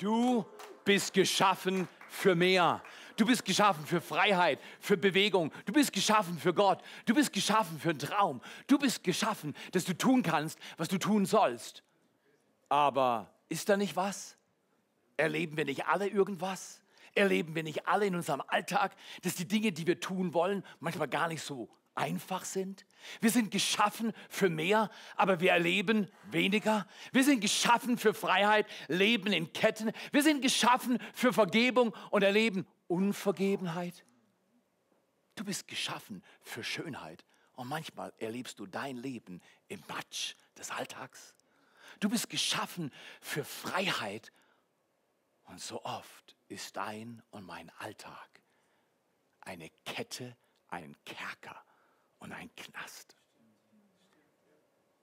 Du 0.00 0.46
bist 0.86 1.12
geschaffen 1.12 1.86
für 2.08 2.34
mehr. 2.34 2.82
Du 3.18 3.26
bist 3.26 3.44
geschaffen 3.44 3.84
für 3.84 4.00
Freiheit, 4.00 4.58
für 4.80 4.96
Bewegung. 4.96 5.52
Du 5.66 5.74
bist 5.74 5.92
geschaffen 5.92 6.38
für 6.38 6.54
Gott. 6.54 6.82
Du 7.04 7.14
bist 7.14 7.34
geschaffen 7.34 7.78
für 7.78 7.90
einen 7.90 7.98
Traum. 7.98 8.40
Du 8.66 8.78
bist 8.78 9.04
geschaffen, 9.04 9.54
dass 9.72 9.84
du 9.84 9.92
tun 9.92 10.22
kannst, 10.22 10.58
was 10.78 10.88
du 10.88 10.96
tun 10.98 11.26
sollst. 11.26 11.82
Aber 12.70 13.30
ist 13.50 13.68
da 13.68 13.76
nicht 13.76 13.94
was? 13.94 14.38
Erleben 15.18 15.58
wir 15.58 15.66
nicht 15.66 15.84
alle 15.86 16.08
irgendwas? 16.08 16.80
Erleben 17.14 17.54
wir 17.54 17.62
nicht 17.62 17.86
alle 17.86 18.06
in 18.06 18.14
unserem 18.14 18.42
Alltag, 18.46 18.96
dass 19.20 19.34
die 19.34 19.46
Dinge, 19.46 19.70
die 19.70 19.86
wir 19.86 20.00
tun 20.00 20.32
wollen, 20.32 20.64
manchmal 20.78 21.08
gar 21.08 21.28
nicht 21.28 21.42
so 21.42 21.68
einfach 21.94 22.44
sind? 22.44 22.86
Wir 23.20 23.30
sind 23.30 23.50
geschaffen 23.50 24.12
für 24.28 24.48
mehr, 24.48 24.90
aber 25.16 25.40
wir 25.40 25.52
erleben 25.52 26.10
weniger. 26.30 26.86
Wir 27.12 27.24
sind 27.24 27.40
geschaffen 27.40 27.98
für 27.98 28.14
Freiheit, 28.14 28.66
leben 28.88 29.32
in 29.32 29.52
Ketten. 29.52 29.92
Wir 30.12 30.22
sind 30.22 30.42
geschaffen 30.42 30.98
für 31.14 31.32
Vergebung 31.32 31.94
und 32.10 32.22
erleben 32.22 32.66
Unvergebenheit. 32.86 34.04
Du 35.34 35.44
bist 35.44 35.68
geschaffen 35.68 36.22
für 36.42 36.62
Schönheit 36.62 37.24
und 37.54 37.68
manchmal 37.68 38.12
erlebst 38.18 38.58
du 38.58 38.66
dein 38.66 38.96
Leben 38.96 39.40
im 39.68 39.82
Matsch 39.88 40.34
des 40.58 40.70
Alltags. 40.70 41.34
Du 41.98 42.08
bist 42.08 42.28
geschaffen 42.28 42.92
für 43.20 43.44
Freiheit 43.44 44.32
und 45.44 45.60
so 45.60 45.82
oft 45.84 46.36
ist 46.48 46.76
dein 46.76 47.22
und 47.30 47.46
mein 47.46 47.70
Alltag 47.78 48.28
eine 49.40 49.70
Kette, 49.84 50.36
ein 50.68 50.94
Kerker 51.04 51.64
und 52.20 52.32
ein 52.32 52.54
Knast. 52.54 53.16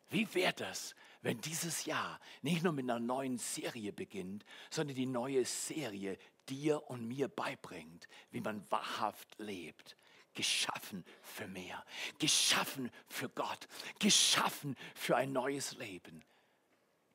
Wie 0.10 0.34
wäre 0.34 0.54
das, 0.54 0.96
wenn 1.22 1.42
dieses 1.42 1.86
Jahr 1.86 2.20
nicht 2.42 2.64
nur 2.64 2.72
mit 2.72 2.86
einer 2.86 3.00
neuen 3.00 3.38
Serie 3.38 3.92
beginnt, 3.92 4.46
sondern 4.70 4.96
die 4.96 5.06
neue 5.06 5.44
Serie 5.46 6.18
dir 6.48 6.90
und 6.90 7.08
mir 7.08 7.28
beibringt, 7.28 8.08
wie 8.32 8.42
man 8.42 8.70
wahrhaft 8.72 9.38
lebt? 9.38 9.98
Geschaffen 10.34 11.04
für 11.22 11.48
mehr, 11.48 11.84
geschaffen 12.20 12.92
für 13.08 13.28
Gott, 13.28 13.68
geschaffen 14.00 14.78
für 14.94 15.18
ein 15.18 15.34
neues 15.34 15.76
Leben, 15.78 16.24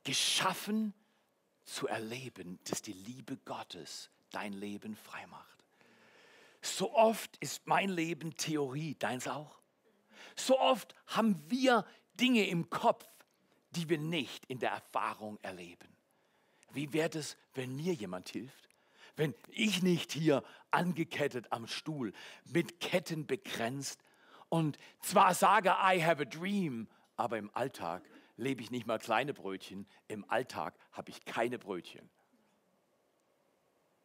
geschaffen 0.02 0.92
zu 1.64 1.86
erleben, 1.86 2.58
dass 2.64 2.82
die 2.82 2.92
Liebe 2.92 3.36
Gottes 3.44 4.10
dein 4.32 4.52
Leben 4.52 4.96
frei 4.96 5.24
macht. 5.28 5.64
So 6.60 6.92
oft 6.94 7.36
ist 7.38 7.66
mein 7.66 7.90
Leben 7.90 8.36
Theorie, 8.36 8.96
deins 8.96 9.28
auch? 9.28 9.61
So 10.36 10.58
oft 10.58 10.94
haben 11.06 11.42
wir 11.48 11.84
Dinge 12.14 12.46
im 12.46 12.70
Kopf, 12.70 13.06
die 13.70 13.88
wir 13.88 13.98
nicht 13.98 14.44
in 14.46 14.58
der 14.58 14.70
Erfahrung 14.70 15.38
erleben. 15.42 15.88
Wie 16.72 16.92
wäre 16.92 17.18
es, 17.18 17.36
wenn 17.54 17.76
mir 17.76 17.94
jemand 17.94 18.28
hilft? 18.28 18.68
Wenn 19.16 19.34
ich 19.48 19.82
nicht 19.82 20.12
hier 20.12 20.42
angekettet 20.70 21.52
am 21.52 21.66
Stuhl, 21.66 22.12
mit 22.44 22.80
Ketten 22.80 23.26
begrenzt 23.26 24.02
und 24.48 24.78
zwar 25.00 25.34
sage, 25.34 25.70
I 25.70 26.02
have 26.02 26.22
a 26.22 26.24
dream, 26.24 26.88
aber 27.16 27.38
im 27.38 27.50
Alltag 27.54 28.02
lebe 28.36 28.62
ich 28.62 28.70
nicht 28.70 28.86
mal 28.86 28.98
kleine 28.98 29.34
Brötchen, 29.34 29.86
im 30.08 30.28
Alltag 30.30 30.74
habe 30.92 31.10
ich 31.10 31.24
keine 31.24 31.58
Brötchen. 31.58 32.08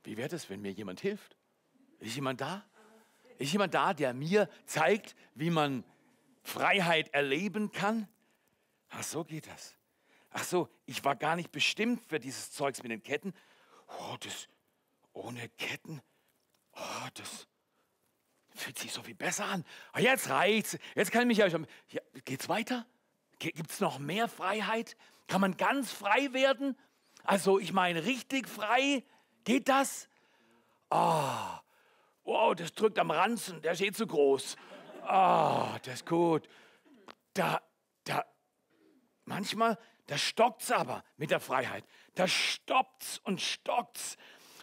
Wie 0.03 0.17
wäre 0.17 0.35
es, 0.35 0.49
wenn 0.49 0.61
mir 0.61 0.71
jemand 0.71 1.01
hilft? 1.01 1.35
Ist 1.99 2.15
jemand 2.15 2.41
da? 2.41 2.65
Ist 3.39 3.51
jemand 3.51 3.73
da, 3.73 3.93
der 3.93 4.13
mir 4.13 4.49
zeigt, 4.65 5.15
wie 5.35 5.49
man 5.49 5.83
Freiheit 6.47 7.13
erleben 7.13 7.71
kann? 7.71 8.07
Ach, 8.89 9.03
so 9.03 9.23
geht 9.23 9.47
das. 9.47 9.75
Ach 10.31 10.43
so, 10.43 10.69
ich 10.85 11.03
war 11.03 11.15
gar 11.15 11.35
nicht 11.35 11.51
bestimmt 11.51 12.01
für 12.07 12.19
dieses 12.19 12.51
Zeugs 12.51 12.81
mit 12.83 12.91
den 12.91 13.03
Ketten. 13.03 13.33
Oh, 13.87 14.15
das 14.21 14.47
ohne 15.13 15.49
Ketten. 15.49 16.01
Oh, 16.73 17.07
das 17.15 17.47
fühlt 18.55 18.79
sich 18.79 18.93
so 18.93 19.03
viel 19.03 19.15
besser 19.15 19.45
an. 19.45 19.65
Oh, 19.93 19.99
jetzt 19.99 20.29
reicht's. 20.29 20.77
Jetzt 20.95 21.11
kann 21.11 21.23
ich 21.23 21.27
mich 21.27 21.37
ja 21.37 21.49
schon. 21.49 21.67
Ja, 21.89 22.01
geht's 22.23 22.47
weiter? 22.47 22.85
Gibt 23.39 23.69
es 23.69 23.79
noch 23.79 23.99
mehr 23.99 24.27
Freiheit? 24.27 24.95
Kann 25.27 25.41
man 25.41 25.57
ganz 25.57 25.91
frei 25.91 26.31
werden? 26.33 26.77
Also, 27.23 27.59
ich 27.59 27.73
meine, 27.73 28.05
richtig 28.05 28.47
frei? 28.47 29.03
Geht 29.43 29.67
das? 29.67 30.07
Oh, 30.89 31.59
wow, 32.23 32.55
das 32.55 32.73
drückt 32.73 32.99
am 32.99 33.11
Ranzen, 33.11 33.61
der 33.61 33.73
ist 33.73 33.81
eh 33.81 33.91
zu 33.91 34.07
groß. 34.07 34.55
Ah, 35.07 35.73
oh, 35.73 35.77
das 35.83 35.95
ist 35.95 36.05
gut. 36.05 36.49
Da, 37.33 37.61
da, 38.03 38.25
manchmal, 39.23 39.77
da 40.07 40.17
stockt's 40.17 40.69
aber 40.69 41.03
mit 41.15 41.31
der 41.31 41.39
Freiheit. 41.39 41.85
Da 42.15 42.27
stoppt's 42.27 43.19
und 43.23 43.41
stockt's. 43.41 44.17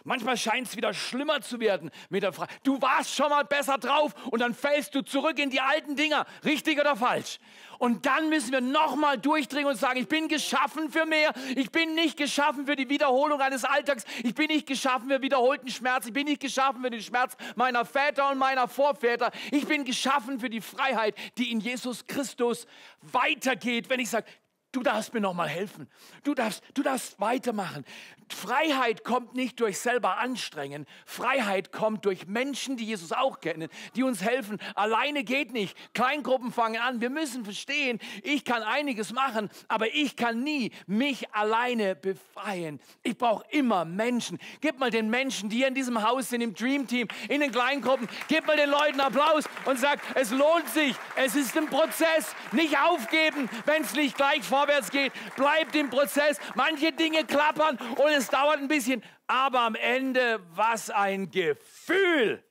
Manchmal 0.07 0.37
scheint 0.37 0.67
es 0.67 0.77
wieder 0.77 0.93
schlimmer 0.93 1.41
zu 1.41 1.59
werden 1.59 1.89
mit 2.09 2.21
der 2.21 2.31
Frage. 2.31 2.53
Du 2.63 2.79
warst 2.79 3.15
schon 3.15 3.29
mal 3.29 3.43
besser 3.43 3.79
drauf 3.79 4.13
und 4.29 4.39
dann 4.39 4.53
fällst 4.53 4.93
du 4.93 5.01
zurück 5.01 5.39
in 5.39 5.49
die 5.49 5.59
alten 5.59 5.95
Dinger. 5.95 6.27
Richtig 6.45 6.79
oder 6.79 6.95
falsch? 6.95 7.39
Und 7.79 8.05
dann 8.05 8.29
müssen 8.29 8.51
wir 8.51 8.61
nochmal 8.61 9.17
durchdringen 9.17 9.67
und 9.67 9.77
sagen, 9.77 9.99
ich 9.99 10.07
bin 10.07 10.27
geschaffen 10.27 10.91
für 10.91 11.07
mehr. 11.07 11.33
Ich 11.55 11.71
bin 11.71 11.95
nicht 11.95 12.17
geschaffen 12.17 12.67
für 12.67 12.75
die 12.75 12.87
Wiederholung 12.87 13.41
eines 13.41 13.65
Alltags. 13.65 14.05
Ich 14.23 14.35
bin 14.35 14.45
nicht 14.45 14.67
geschaffen 14.67 15.09
für 15.09 15.23
wiederholten 15.23 15.69
Schmerz. 15.69 16.05
Ich 16.05 16.13
bin 16.13 16.25
nicht 16.25 16.39
geschaffen 16.39 16.83
für 16.83 16.91
den 16.91 17.01
Schmerz 17.01 17.35
meiner 17.55 17.83
Väter 17.83 18.29
und 18.29 18.37
meiner 18.37 18.67
Vorväter. 18.67 19.31
Ich 19.49 19.65
bin 19.65 19.85
geschaffen 19.85 20.39
für 20.39 20.51
die 20.51 20.61
Freiheit, 20.61 21.15
die 21.39 21.51
in 21.51 21.59
Jesus 21.59 22.05
Christus 22.05 22.67
weitergeht. 23.01 23.89
Wenn 23.89 23.99
ich 23.99 24.11
sage, 24.11 24.27
Du 24.75 24.83
darfst 24.83 25.13
mir 25.13 25.21
noch 25.21 25.33
mal 25.33 25.47
helfen. 25.47 25.87
Du 26.25 26.33
darfst, 26.33 26.61
du 26.73 26.83
darfst 26.83 27.17
weitermachen. 27.21 27.85
Freiheit 28.33 29.03
kommt 29.03 29.35
nicht 29.35 29.59
durch 29.59 29.79
selber 29.79 30.17
anstrengen. 30.17 30.85
Freiheit 31.05 31.71
kommt 31.71 32.05
durch 32.05 32.27
Menschen, 32.27 32.77
die 32.77 32.85
Jesus 32.85 33.11
auch 33.11 33.39
kennen, 33.39 33.69
die 33.95 34.03
uns 34.03 34.21
helfen. 34.21 34.59
Alleine 34.75 35.23
geht 35.23 35.53
nicht. 35.53 35.77
Kleingruppen 35.93 36.51
fangen 36.51 36.81
an. 36.81 37.01
Wir 37.01 37.09
müssen 37.09 37.45
verstehen, 37.45 37.99
ich 38.23 38.43
kann 38.45 38.63
einiges 38.63 39.13
machen, 39.13 39.49
aber 39.67 39.93
ich 39.93 40.15
kann 40.15 40.43
nie 40.43 40.71
mich 40.87 41.33
alleine 41.33 41.95
befreien. 41.95 42.79
Ich 43.03 43.17
brauche 43.17 43.45
immer 43.51 43.85
Menschen. 43.85 44.39
Gib 44.61 44.79
mal 44.79 44.89
den 44.89 45.09
Menschen, 45.09 45.49
die 45.49 45.57
hier 45.57 45.67
in 45.67 45.75
diesem 45.75 46.01
Haus 46.01 46.29
sind, 46.29 46.41
im 46.41 46.53
Dream 46.53 46.87
Team, 46.87 47.07
in 47.29 47.41
den 47.41 47.51
Kleingruppen, 47.51 48.07
gib 48.27 48.47
mal 48.47 48.57
den 48.57 48.69
Leuten 48.69 48.99
Applaus 48.99 49.45
und 49.65 49.79
sag, 49.79 49.99
es 50.15 50.31
lohnt 50.31 50.67
sich. 50.69 50.95
Es 51.15 51.35
ist 51.35 51.55
ein 51.57 51.67
Prozess. 51.67 52.35
Nicht 52.51 52.77
aufgeben, 52.77 53.49
wenn 53.65 53.83
es 53.83 53.93
nicht 53.93 54.15
gleich 54.15 54.43
vorwärts 54.43 54.89
geht. 54.89 55.13
Bleibt 55.35 55.75
im 55.75 55.89
Prozess. 55.89 56.39
Manche 56.55 56.91
Dinge 56.91 57.23
klappern 57.25 57.77
und 57.97 58.14
es 58.17 58.27
dauert 58.27 58.57
ein 58.57 58.67
bisschen, 58.67 59.03
aber 59.27 59.61
am 59.61 59.75
Ende, 59.75 60.39
was 60.53 60.89
ein 60.89 61.29
Gefühl. 61.31 62.43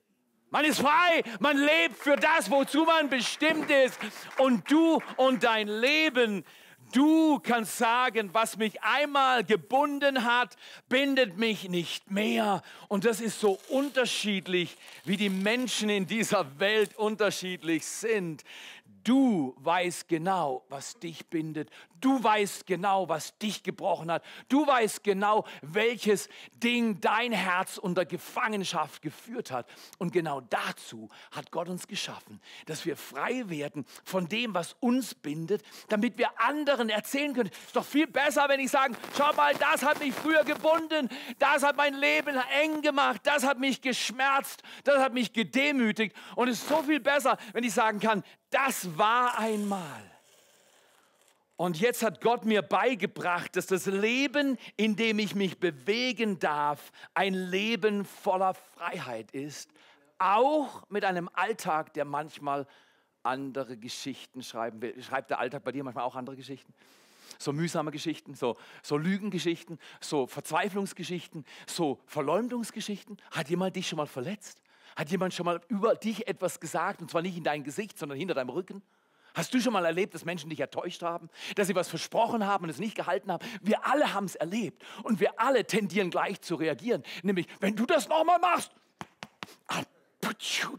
Man 0.51 0.65
ist 0.65 0.81
frei, 0.81 1.25
man 1.41 1.59
lebt 1.59 1.97
für 1.97 2.15
das, 2.15 2.49
wozu 2.51 2.85
man 2.85 3.09
bestimmt 3.09 3.71
ist. 3.71 3.99
Und 4.39 4.71
du 4.71 5.01
und 5.17 5.43
dein 5.43 5.67
Leben, 5.67 6.45
du 6.93 7.41
kannst 7.41 7.77
sagen, 7.77 8.31
was 8.33 8.57
mich 8.57 8.81
einmal 8.83 9.43
gebunden 9.43 10.25
hat, 10.25 10.55
bindet 10.89 11.37
mich 11.39 11.69
nicht 11.69 12.11
mehr. 12.11 12.63
Und 12.87 13.05
das 13.05 13.21
ist 13.21 13.41
so 13.41 13.59
unterschiedlich, 13.69 14.77
wie 15.05 15.17
die 15.17 15.29
Menschen 15.29 15.91
in 15.91 16.07
dieser 16.07 16.61
Welt 16.61 16.97
unterschiedlich 16.97 17.85
sind. 17.85 18.45
Du 19.03 19.55
weißt 19.59 20.09
genau, 20.09 20.65
was 20.69 20.99
dich 21.01 21.27
bindet. 21.27 21.69
Du 22.05 22.23
weißt 22.23 22.67
genau, 22.67 23.09
was 23.09 23.39
dich 23.39 23.63
gebrochen 23.63 24.13
hat. 24.13 24.23
Du 24.51 24.67
weißt 24.67 25.03
genau, 25.03 25.47
welches 25.63 26.29
Ding 26.53 27.01
dein 27.01 27.33
Herz 27.33 27.79
unter 27.79 28.05
Gefangenschaft 28.05 29.01
geführt 29.01 29.51
hat. 29.51 29.67
Und 29.97 30.13
genau 30.13 30.43
dazu 30.43 31.09
hat 31.31 31.51
Gott 31.51 31.71
uns 31.71 31.89
geschaffen, 31.89 32.43
dass 32.67 32.85
wir 32.85 32.99
frei 32.99 33.49
werden 33.49 33.87
von 34.05 34.29
dem, 34.29 34.53
was 34.53 34.77
uns 34.81 35.15
bindet, 35.15 35.63
damit 35.89 36.19
wir 36.19 36.39
anderen 36.39 36.91
erzählen 36.91 37.33
können. 37.33 37.49
Ist 37.49 37.75
doch 37.75 37.87
viel 37.87 38.07
besser, 38.07 38.51
wenn 38.51 38.61
ich 38.61 38.71
sage, 38.71 38.95
schau 39.17 39.33
mal, 39.33 39.55
das 39.55 39.83
hat 39.83 39.99
mich 39.99 40.13
früher 40.13 40.45
gebunden, 40.45 41.09
das 41.39 41.63
hat 41.63 41.79
mein 41.79 41.95
Leben 41.95 42.37
eng 42.63 42.83
gemacht, 42.83 43.23
das 43.25 43.45
hat 43.45 43.59
mich 43.59 43.81
geschmerzt, 43.81 44.63
das 44.85 44.99
hat 44.99 45.15
mich 45.15 45.33
gedemütigt. 45.33 46.15
Und 46.37 46.49
es 46.49 46.59
ist 46.59 46.69
so 46.69 46.83
viel 46.83 47.01
besser, 47.01 47.39
wenn 47.55 47.65
ich 47.65 47.73
sagen 47.73 47.99
kann, 47.99 48.23
das 48.51 48.99
war 48.99 49.39
einmal. 49.39 50.14
Und 51.57 51.81
jetzt 51.81 52.03
hat 52.03 52.21
Gott 52.21 52.45
mir 52.45 52.63
beigebracht, 52.63 53.55
dass 53.55 53.67
das 53.67 53.87
Leben, 53.87 54.59
in 54.77 54.97
dem 54.97 55.21
ich 55.21 55.37
mich 55.37 55.61
bewegen 55.61 56.41
darf, 56.41 56.91
ein 57.15 57.35
Leben 57.35 58.05
voller 58.05 58.55
Freiheit 58.55 59.31
ist. 59.31 59.71
Auch 60.19 60.83
mit 60.89 61.05
einem 61.05 61.31
Alltag, 61.33 61.95
der 61.95 62.05
manchmal 62.05 62.67
andere 63.23 63.77
Geschichten 63.77 64.43
schreiben 64.43 64.83
will. 64.83 65.01
Schreibt 65.03 65.31
der 65.31 65.39
Alltag 65.39 65.63
bei 65.63 65.71
dir 65.71 65.85
manchmal 65.85 66.05
auch 66.05 66.17
andere 66.17 66.37
Geschichten? 66.37 66.75
So 67.39 67.53
mühsame 67.53 67.91
Geschichten, 67.91 68.35
so, 68.35 68.57
so 68.83 68.97
Lügengeschichten, 68.97 69.79
so 70.01 70.27
Verzweiflungsgeschichten, 70.27 71.45
so 71.67 72.01
Verleumdungsgeschichten. 72.07 73.17
Hat 73.31 73.49
jemand 73.49 73.77
dich 73.77 73.89
schon 73.89 73.97
mal 73.97 74.07
verletzt? 74.07 74.61
Hat 74.97 75.11
jemand 75.11 75.35
schon 75.35 75.47
mal 75.47 75.61
über 75.69 75.95
dich 75.95 76.27
etwas 76.27 76.59
gesagt? 76.59 77.01
Und 77.01 77.11
zwar 77.11 77.23
nicht 77.23 77.37
in 77.37 77.45
dein 77.45 77.65
Gesicht, 77.65 77.99
sondern 77.99 78.19
hinter 78.19 78.35
deinem 78.35 78.51
Rücken? 78.51 78.83
Hast 79.35 79.53
du 79.53 79.61
schon 79.61 79.73
mal 79.73 79.85
erlebt, 79.85 80.15
dass 80.15 80.25
Menschen 80.25 80.49
dich 80.49 80.61
enttäuscht 80.61 81.03
haben? 81.03 81.29
Dass 81.57 81.67
sie 81.67 81.75
was 81.75 81.89
versprochen 81.89 82.47
haben 82.47 82.65
und 82.65 82.71
es 82.71 82.79
nicht 82.79 82.95
gehalten 82.95 83.31
haben? 83.31 83.45
Wir 83.61 83.85
alle 83.87 84.15
haben 84.15 84.27
es 84.27 84.37
erlebt 84.37 84.83
und 85.03 85.21
wir 85.21 85.41
alle 85.41 85.67
tendieren 85.67 86.11
gleich 86.11 86.41
zu 86.41 86.55
reagieren. 86.55 87.03
Nämlich, 87.23 87.47
wenn 87.61 87.77
du 87.77 87.85
das 87.85 88.09
nochmal 88.09 88.39
machst, 88.39 88.71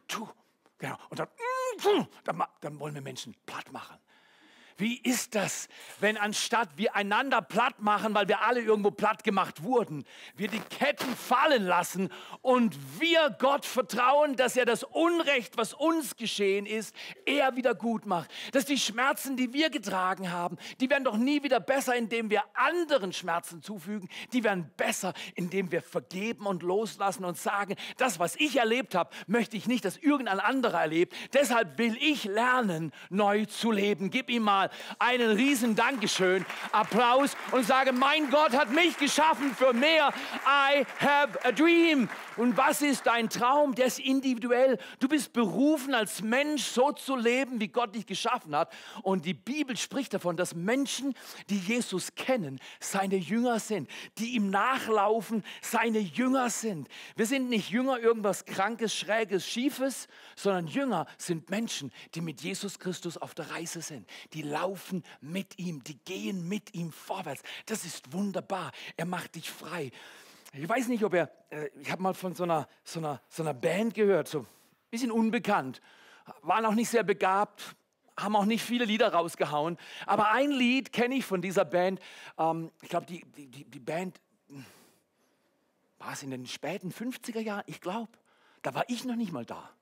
to. 0.07 0.29
Genau. 0.77 0.97
Und 1.09 1.19
dann, 1.19 1.27
dann, 2.23 2.43
dann 2.61 2.79
wollen 2.79 2.93
wir 2.93 3.01
Menschen 3.01 3.35
platt 3.45 3.71
machen. 3.71 3.97
Wie 4.77 4.98
ist 4.98 5.36
das, 5.36 5.69
wenn 6.01 6.18
anstatt 6.18 6.68
wir 6.75 6.95
einander 6.98 7.42
platt 7.42 7.80
machen, 7.80 8.13
weil 8.13 8.27
wir 8.27 8.42
alle 8.42 8.60
irgendwo 8.60 8.92
platt 8.92 9.24
gemacht 9.24 9.63
wurden, 9.63 10.04
wir 10.36 10.50
die 10.50 10.60
Ketten 10.60 11.16
fallen 11.16 11.63
lassen 11.63 12.10
und 12.42 12.77
wir 13.00 13.33
Gott 13.39 13.66
vertrauen, 13.66 14.36
dass 14.36 14.57
er 14.57 14.66
das 14.66 14.83
Unrecht, 14.83 15.56
was 15.56 15.74
uns 15.74 16.18
geschehen 16.18 16.66
ist, 16.66 16.94
er 17.25 17.56
wieder 17.56 17.74
gut 17.74 18.06
macht. 18.06 18.30
Dass 18.51 18.66
die 18.66 18.77
Schmerzen, 18.77 19.38
die 19.38 19.54
wir 19.54 19.69
getragen 19.69 20.31
haben, 20.33 20.57
die 20.81 20.89
werden 20.89 21.06
doch 21.06 21.18
nie 21.18 21.42
wieder 21.42 21.62
besser, 21.62 21.95
indem 21.95 22.30
wir 22.30 22.44
anderen 22.54 23.13
Schmerzen 23.13 23.62
zufügen. 23.62 24.10
Die 24.33 24.44
werden 24.44 24.69
besser, 24.75 25.13
indem 25.36 25.72
wir 25.72 25.81
vergeben 25.81 26.48
und 26.48 26.63
loslassen 26.63 27.24
und 27.24 27.38
sagen, 27.38 27.75
das, 27.95 28.19
was 28.19 28.36
ich 28.36 28.57
erlebt 28.57 28.94
habe, 28.94 29.16
möchte 29.27 29.56
ich 29.56 29.68
nicht, 29.68 29.86
dass 29.86 29.95
irgendein 29.95 30.42
anderer 30.42 30.81
erlebt. 30.81 31.16
Deshalb 31.33 31.77
will 31.77 31.95
ich 32.01 32.25
lernen, 32.25 32.92
neu 33.10 33.45
zu 33.45 33.72
leben. 33.72 34.10
Gib 34.10 34.30
ihm 34.30 34.44
mal 34.44 34.64
einen 35.00 35.31
riesen 35.31 35.75
Dankeschön, 35.75 36.45
Applaus 36.71 37.35
und 37.51 37.65
sage, 37.65 37.91
mein 37.94 38.29
Gott 38.29 38.51
hat 38.53 38.71
mich 38.71 38.97
geschaffen 38.97 39.56
für 39.56 39.73
mehr. 39.73 40.13
I 40.45 40.85
have 41.00 41.39
a 41.44 41.51
dream. 41.51 42.09
Und 42.38 42.57
was 42.57 42.81
ist 42.81 43.06
dein 43.06 43.29
Traum? 43.29 43.75
Der 43.75 43.85
ist 43.85 44.00
individuell. 44.00 44.77
Du 45.00 45.07
bist 45.07 45.33
berufen, 45.33 45.94
als 45.94 46.21
Mensch 46.21 46.63
so 46.63 46.91
zu 46.91 47.15
leben, 47.15 47.59
wie 47.59 47.69
Gott 47.69 47.95
dich 47.95 48.06
geschaffen 48.06 48.56
hat. 48.56 48.73
Und 49.03 49.25
die 49.25 49.33
Bibel 49.33 49.77
spricht 49.77 50.13
davon, 50.13 50.35
dass 50.35 50.53
Menschen, 50.53 51.13
die 51.50 51.57
Jesus 51.57 52.15
kennen, 52.15 52.59
seine 52.79 53.15
Jünger 53.15 53.59
sind, 53.59 53.89
die 54.17 54.35
ihm 54.35 54.50
nachlaufen, 54.50 55.44
seine 55.62 56.00
Jünger 56.00 56.50
sind. 56.50 56.88
Wir 57.15 57.25
sind 57.25 57.50
nicht 57.50 57.69
Jünger 57.69 58.00
irgendwas 58.00 58.45
Krankes, 58.45 58.95
Schräges, 58.95 59.47
Schiefes, 59.47 60.07
sondern 60.35 60.67
Jünger 60.67 61.07
sind 61.17 61.50
Menschen, 61.50 61.91
die 62.13 62.21
mit 62.21 62.41
Jesus 62.41 62.79
Christus 62.79 63.17
auf 63.17 63.33
der 63.33 63.51
Reise 63.51 63.81
sind. 63.81 64.07
Die 64.33 64.41
laufen 64.55 65.03
mit 65.19 65.59
ihm, 65.59 65.83
die 65.83 65.97
gehen 65.97 66.47
mit 66.47 66.73
ihm 66.73 66.91
vorwärts. 66.91 67.43
Das 67.65 67.83
ist 67.83 68.13
wunderbar. 68.13 68.71
Er 68.95 69.05
macht 69.05 69.35
dich 69.35 69.51
frei. 69.51 69.91
Ich 70.53 70.67
weiß 70.67 70.87
nicht, 70.87 71.03
ob 71.03 71.13
er, 71.13 71.29
äh, 71.49 71.67
ich 71.81 71.91
habe 71.91 72.01
mal 72.01 72.13
von 72.13 72.33
so 72.33 72.43
einer, 72.43 72.67
so, 72.83 72.99
einer, 72.99 73.21
so 73.27 73.43
einer 73.43 73.53
Band 73.53 73.93
gehört, 73.93 74.29
so 74.29 74.39
ein 74.39 74.47
bisschen 74.89 75.11
unbekannt, 75.11 75.81
waren 76.41 76.65
auch 76.65 76.73
nicht 76.73 76.89
sehr 76.89 77.03
begabt, 77.03 77.75
haben 78.17 78.37
auch 78.37 78.45
nicht 78.45 78.63
viele 78.63 78.85
Lieder 78.85 79.11
rausgehauen, 79.11 79.77
aber 80.05 80.31
ein 80.31 80.51
Lied 80.51 80.93
kenne 80.93 81.15
ich 81.15 81.25
von 81.25 81.41
dieser 81.41 81.65
Band. 81.65 81.99
Ähm, 82.37 82.71
ich 82.81 82.87
glaube, 82.87 83.05
die, 83.05 83.25
die, 83.35 83.65
die 83.65 83.79
Band 83.79 84.21
war 85.99 86.13
es 86.13 86.23
in 86.23 86.31
den 86.31 86.45
späten 86.45 86.91
50er 86.91 87.41
Jahren, 87.41 87.63
ich 87.65 87.81
glaube, 87.81 88.11
da 88.61 88.73
war 88.73 88.85
ich 88.87 89.03
noch 89.03 89.17
nicht 89.17 89.33
mal 89.33 89.45
da. 89.45 89.75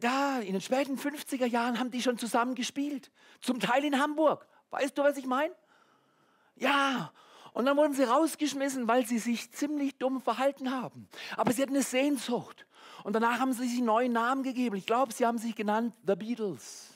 Da, 0.00 0.40
in 0.40 0.52
den 0.52 0.60
späten 0.60 0.98
50er 0.98 1.46
Jahren 1.46 1.78
haben 1.78 1.90
die 1.90 2.02
schon 2.02 2.18
zusammen 2.18 2.56
gespielt, 2.56 3.12
zum 3.40 3.60
Teil 3.60 3.84
in 3.84 4.00
Hamburg. 4.00 4.46
Weißt 4.70 4.98
du, 4.98 5.02
was 5.04 5.16
ich 5.16 5.26
meine? 5.26 5.54
Ja, 6.56 7.12
und 7.52 7.66
dann 7.66 7.76
wurden 7.76 7.94
sie 7.94 8.02
rausgeschmissen, 8.02 8.88
weil 8.88 9.06
sie 9.06 9.18
sich 9.18 9.50
ziemlich 9.52 9.96
dumm 9.96 10.20
verhalten 10.20 10.70
haben. 10.70 11.08
Aber 11.36 11.52
sie 11.52 11.62
hatten 11.62 11.74
eine 11.74 11.82
Sehnsucht. 11.82 12.66
Und 13.04 13.12
danach 13.14 13.38
haben 13.38 13.52
sie 13.52 13.68
sich 13.68 13.78
einen 13.78 13.86
neuen 13.86 14.12
Namen 14.12 14.42
gegeben. 14.42 14.76
Ich 14.76 14.86
glaube, 14.86 15.12
sie 15.12 15.24
haben 15.24 15.38
sich 15.38 15.54
genannt 15.54 15.94
The 16.06 16.16
Beatles. 16.16 16.90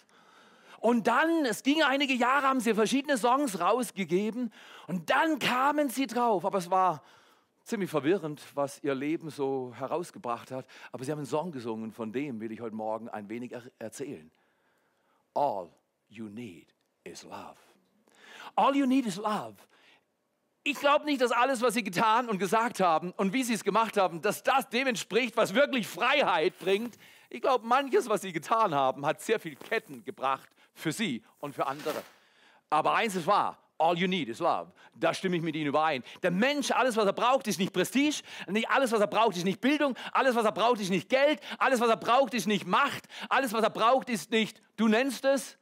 Und 0.81 1.07
dann, 1.07 1.45
es 1.47 1.63
ging 1.63 1.83
einige 1.83 2.13
Jahre, 2.13 2.49
haben 2.49 2.61
sie 2.61 2.75
verschiedene 2.75 3.17
Songs 3.17 3.61
rausgegeben. 3.61 4.53
Und 4.89 5.11
dann 5.11 5.39
kamen 5.39 5.89
sie 5.89 6.09
drauf. 6.09 6.45
Aber 6.45 6.59
es 6.59 6.71
war 6.71 7.03
ziemlich 7.65 7.91
verwirrend, 7.91 8.43
was 8.55 8.83
ihr 8.83 8.95
Leben 8.95 9.31
so 9.31 9.73
herausgebracht 9.77 10.51
hat. 10.51 10.67
Aber 10.91 11.05
sie 11.05 11.11
haben 11.11 11.19
einen 11.19 11.27
Song 11.27 11.53
gesungen, 11.53 11.93
von 11.93 12.13
dem 12.13 12.41
will 12.41 12.53
ich 12.53 12.61
heute 12.61 12.75
Morgen 12.75 13.09
ein 13.09 13.29
wenig 13.29 13.53
er 13.53 13.63
erzählen. 13.79 14.31
All 15.35 15.71
you 16.09 16.29
need 16.29 16.75
is 17.05 17.23
love. 17.23 17.57
All 18.55 18.75
you 18.77 18.87
need 18.87 19.07
is 19.07 19.17
love. 19.17 19.55
Ich 20.65 20.79
glaube 20.79 21.05
nicht, 21.07 21.21
dass 21.21 21.33
alles, 21.33 21.61
was 21.61 21.75
sie 21.75 21.83
getan 21.83 22.29
und 22.29 22.39
gesagt 22.39 22.79
haben 22.79 23.13
und 23.13 23.33
wie 23.33 23.43
sie 23.43 23.55
es 23.55 23.65
gemacht 23.65 23.97
haben, 23.97 24.23
dass 24.23 24.45
das 24.45 24.69
dem 24.69 24.87
entspricht, 24.87 25.37
was 25.37 25.55
wirklich 25.55 25.89
Freiheit 25.89 26.57
bringt. 26.59 26.97
Ich 27.31 27.41
glaube, 27.41 27.67
manches, 27.67 28.09
was 28.09 28.21
sie 28.21 28.33
getan 28.33 28.75
haben, 28.75 29.05
hat 29.05 29.21
sehr 29.21 29.41
viel 29.41 29.57
Ketten 29.57 30.05
gebracht 30.05 30.49
für 30.75 30.93
sie 30.93 31.25
und 31.41 31.55
für 31.55 31.67
andere. 31.67 32.03
Aber 32.71 32.95
eins 32.95 33.17
ist 33.17 33.27
wahr, 33.27 33.59
All 33.83 33.99
you 33.99 34.07
need 34.07 34.29
is 34.29 34.39
love. 34.39 34.71
Da 34.95 35.13
stimme 35.13 35.37
ich 35.37 35.43
mit 35.43 35.57
Ihnen 35.57 35.67
überein. 35.67 36.05
Der 36.23 36.31
Mensch, 36.31 36.71
alles, 36.71 36.97
was 36.97 37.05
er 37.05 37.13
braucht, 37.13 37.49
ist 37.49 37.59
nicht 37.59 37.73
Prestige. 37.73 38.23
Alles, 38.69 38.93
was 38.93 39.01
er 39.01 39.09
braucht, 39.09 39.37
ist 39.37 39.45
nicht 39.45 39.61
Bildung. 39.61 39.97
Alles, 40.13 40.37
was 40.37 40.45
er 40.45 40.53
braucht, 40.53 40.81
ist 40.81 40.91
nicht 40.91 41.09
Geld. 41.09 41.41
Alles, 41.59 41.81
was 41.81 41.89
er 41.89 41.97
braucht, 41.97 42.33
ist 42.35 42.47
nicht 42.47 42.65
Macht. 42.67 43.05
Alles, 43.29 43.53
was 43.53 43.65
er 43.65 43.71
braucht, 43.71 44.09
ist 44.09 44.31
nicht, 44.31 44.63
du 44.77 44.87
nennst 44.87 45.25
es. 45.25 45.59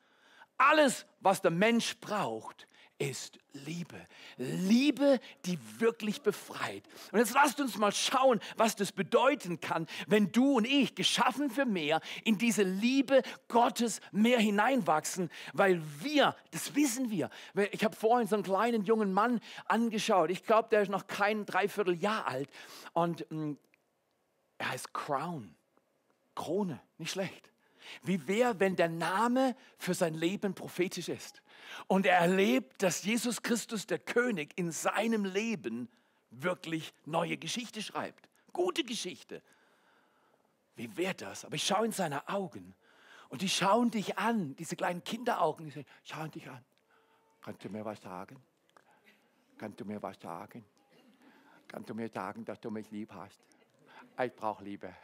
Alles, 0.58 1.06
was 1.20 1.40
der 1.40 1.50
Mensch 1.50 1.98
braucht, 2.00 2.68
ist 3.00 3.38
Liebe. 3.52 3.96
Liebe, 4.36 5.20
die 5.46 5.58
wirklich 5.78 6.20
befreit. 6.20 6.84
Und 7.10 7.18
jetzt 7.18 7.34
lasst 7.34 7.58
uns 7.58 7.76
mal 7.78 7.92
schauen, 7.92 8.40
was 8.56 8.76
das 8.76 8.92
bedeuten 8.92 9.58
kann, 9.58 9.86
wenn 10.06 10.30
du 10.30 10.58
und 10.58 10.66
ich, 10.66 10.94
geschaffen 10.94 11.50
für 11.50 11.64
mehr, 11.64 12.00
in 12.24 12.36
diese 12.38 12.62
Liebe 12.62 13.22
Gottes 13.48 14.00
mehr 14.12 14.38
hineinwachsen, 14.38 15.30
weil 15.54 15.82
wir, 16.00 16.36
das 16.50 16.74
wissen 16.74 17.10
wir. 17.10 17.30
Ich 17.72 17.84
habe 17.84 17.96
vorhin 17.96 18.28
so 18.28 18.36
einen 18.36 18.44
kleinen 18.44 18.84
jungen 18.84 19.12
Mann 19.12 19.40
angeschaut. 19.64 20.30
Ich 20.30 20.44
glaube, 20.44 20.68
der 20.70 20.82
ist 20.82 20.90
noch 20.90 21.06
kein 21.06 21.46
Dreivierteljahr 21.46 22.26
alt. 22.26 22.50
Und 22.92 23.26
mh, 23.30 23.46
mm, 23.46 23.58
er 24.58 24.70
heißt 24.70 24.92
Crown. 24.92 25.56
Krone, 26.34 26.80
nicht 26.98 27.12
schlecht. 27.12 27.49
Wie 28.02 28.26
wäre, 28.28 28.60
wenn 28.60 28.76
der 28.76 28.88
Name 28.88 29.56
für 29.78 29.94
sein 29.94 30.14
Leben 30.14 30.54
prophetisch 30.54 31.08
ist? 31.08 31.42
Und 31.86 32.06
er 32.06 32.18
erlebt, 32.18 32.82
dass 32.82 33.04
Jesus 33.04 33.42
Christus, 33.42 33.86
der 33.86 33.98
König, 33.98 34.52
in 34.56 34.72
seinem 34.72 35.24
Leben 35.24 35.88
wirklich 36.30 36.92
neue 37.04 37.36
Geschichte 37.36 37.82
schreibt. 37.82 38.28
Gute 38.52 38.84
Geschichte. 38.84 39.42
Wie 40.76 40.96
wäre 40.96 41.14
das? 41.14 41.44
Aber 41.44 41.56
ich 41.56 41.64
schaue 41.64 41.86
in 41.86 41.92
seine 41.92 42.28
Augen 42.28 42.74
und 43.28 43.42
die 43.42 43.48
schauen 43.48 43.90
dich 43.90 44.18
an, 44.18 44.56
diese 44.56 44.76
kleinen 44.76 45.04
Kinderaugen, 45.04 45.70
die 45.70 45.84
schauen 46.04 46.30
dich 46.30 46.48
an. 46.48 46.64
Kannst 47.42 47.64
du 47.64 47.68
mir 47.68 47.84
was 47.84 48.00
sagen? 48.00 48.36
Kannst 49.58 49.80
du 49.80 49.84
mir 49.84 50.02
was 50.02 50.18
sagen? 50.20 50.64
Kannst 51.68 51.88
du 51.90 51.94
mir 51.94 52.08
sagen, 52.08 52.44
dass 52.44 52.60
du 52.60 52.70
mich 52.70 52.90
lieb 52.90 53.12
hast? 53.12 53.40
Ich 54.24 54.34
brauche 54.34 54.64
Liebe. 54.64 54.94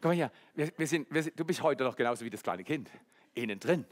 Komm 0.00 0.10
mal 0.10 0.16
her, 0.16 0.30
wir, 0.54 0.70
wir 0.76 0.86
sind, 0.86 1.06
wir 1.10 1.22
sind, 1.22 1.38
du 1.38 1.44
bist 1.44 1.62
heute 1.62 1.84
noch 1.84 1.96
genauso 1.96 2.24
wie 2.24 2.30
das 2.30 2.42
kleine 2.42 2.64
Kind, 2.64 2.90
innen 3.34 3.58
drin. 3.58 3.86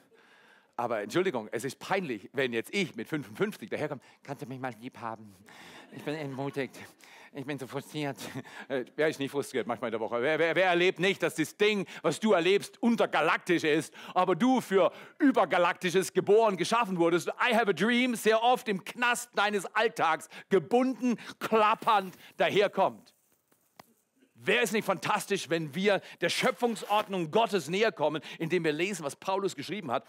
Aber 0.77 1.03
Entschuldigung, 1.03 1.49
es 1.51 1.65
ist 1.65 1.79
peinlich, 1.79 2.29
wenn 2.33 2.53
jetzt 2.53 2.73
ich 2.75 2.95
mit 2.95 3.09
55 3.09 3.69
daherkomme, 3.69 4.01
kannst 4.23 4.43
du 4.43 4.47
mich 4.47 4.61
mal 4.61 4.75
lieb 4.81 4.99
haben? 4.99 5.35
Ich 5.93 6.03
bin 6.05 6.15
entmutigt. 6.15 6.79
Ich 7.35 7.45
bin 7.45 7.59
so 7.59 7.67
frustriert. 7.67 8.17
Äh, 8.69 8.85
wer 8.97 9.09
ist 9.09 9.19
nicht 9.19 9.31
frustriert 9.31 9.67
manchmal 9.67 9.89
in 9.89 9.93
der 9.93 10.01
Woche? 10.01 10.21
Wer, 10.21 10.39
wer, 10.39 10.55
wer, 10.55 10.67
erlebt 10.67 10.99
nicht, 10.99 11.23
dass 11.23 11.35
das 11.37 11.57
Ding, 11.57 11.87
was 12.03 12.21
du 12.21 12.33
erlebst, 12.33 12.83
untergalaktisch 12.83 13.65
ist, 13.65 13.95
aber 14.15 14.37
du 14.37 14.61
für 14.61 14.93
übergalaktisches 15.19 16.13
geboren, 16.13 16.57
geschaffen 16.57 16.99
wurdest? 16.99 17.29
I 17.29 17.55
have 17.55 17.69
a 17.69 17.73
dream, 17.73 18.15
sehr 18.15 18.43
oft 18.43 18.69
im 18.69 18.85
Knast 18.85 19.31
deines 19.35 19.65
Alltags 19.75 20.29
gebunden, 20.51 21.17
klappernd 21.39 22.15
daherkommt. 22.37 23.15
Wäre 24.49 24.65
es 24.65 24.73
nicht 24.73 24.87
fantastisch, 24.87 25.51
wenn 25.51 25.75
wir 25.75 26.01
der 26.23 26.31
Schöpfungsordnung 26.31 27.31
Gottes 27.31 27.69
näher 27.69 27.93
kommen, 27.93 28.23
indem 28.39 28.65
wir 28.65 28.73
lesen, 28.73 29.05
was 29.05 29.15
Paulus 29.15 29.55
geschrieben 29.55 29.91
hat? 29.91 30.07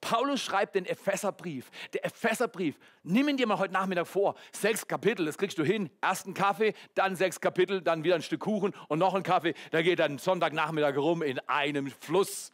Paulus 0.00 0.42
schreibt 0.42 0.74
den 0.74 0.86
Epheserbrief. 0.86 1.70
Der 1.92 2.04
Epheserbrief, 2.04 2.74
nimm 3.04 3.28
ihn 3.28 3.36
dir 3.36 3.46
mal 3.46 3.60
heute 3.60 3.72
Nachmittag 3.72 4.08
vor. 4.08 4.34
Sechs 4.50 4.88
Kapitel, 4.88 5.24
das 5.24 5.38
kriegst 5.38 5.56
du 5.56 5.62
hin. 5.62 5.88
Ersten 6.00 6.34
Kaffee, 6.34 6.74
dann 6.96 7.14
sechs 7.14 7.40
Kapitel, 7.40 7.80
dann 7.80 8.02
wieder 8.02 8.16
ein 8.16 8.22
Stück 8.22 8.40
Kuchen 8.40 8.74
und 8.88 8.98
noch 8.98 9.14
ein 9.14 9.22
Kaffee. 9.22 9.54
Da 9.70 9.82
geht 9.82 10.00
dann 10.00 10.18
Sonntagnachmittag 10.18 10.96
rum 10.96 11.22
in 11.22 11.38
einem 11.48 11.86
Fluss. 11.86 12.50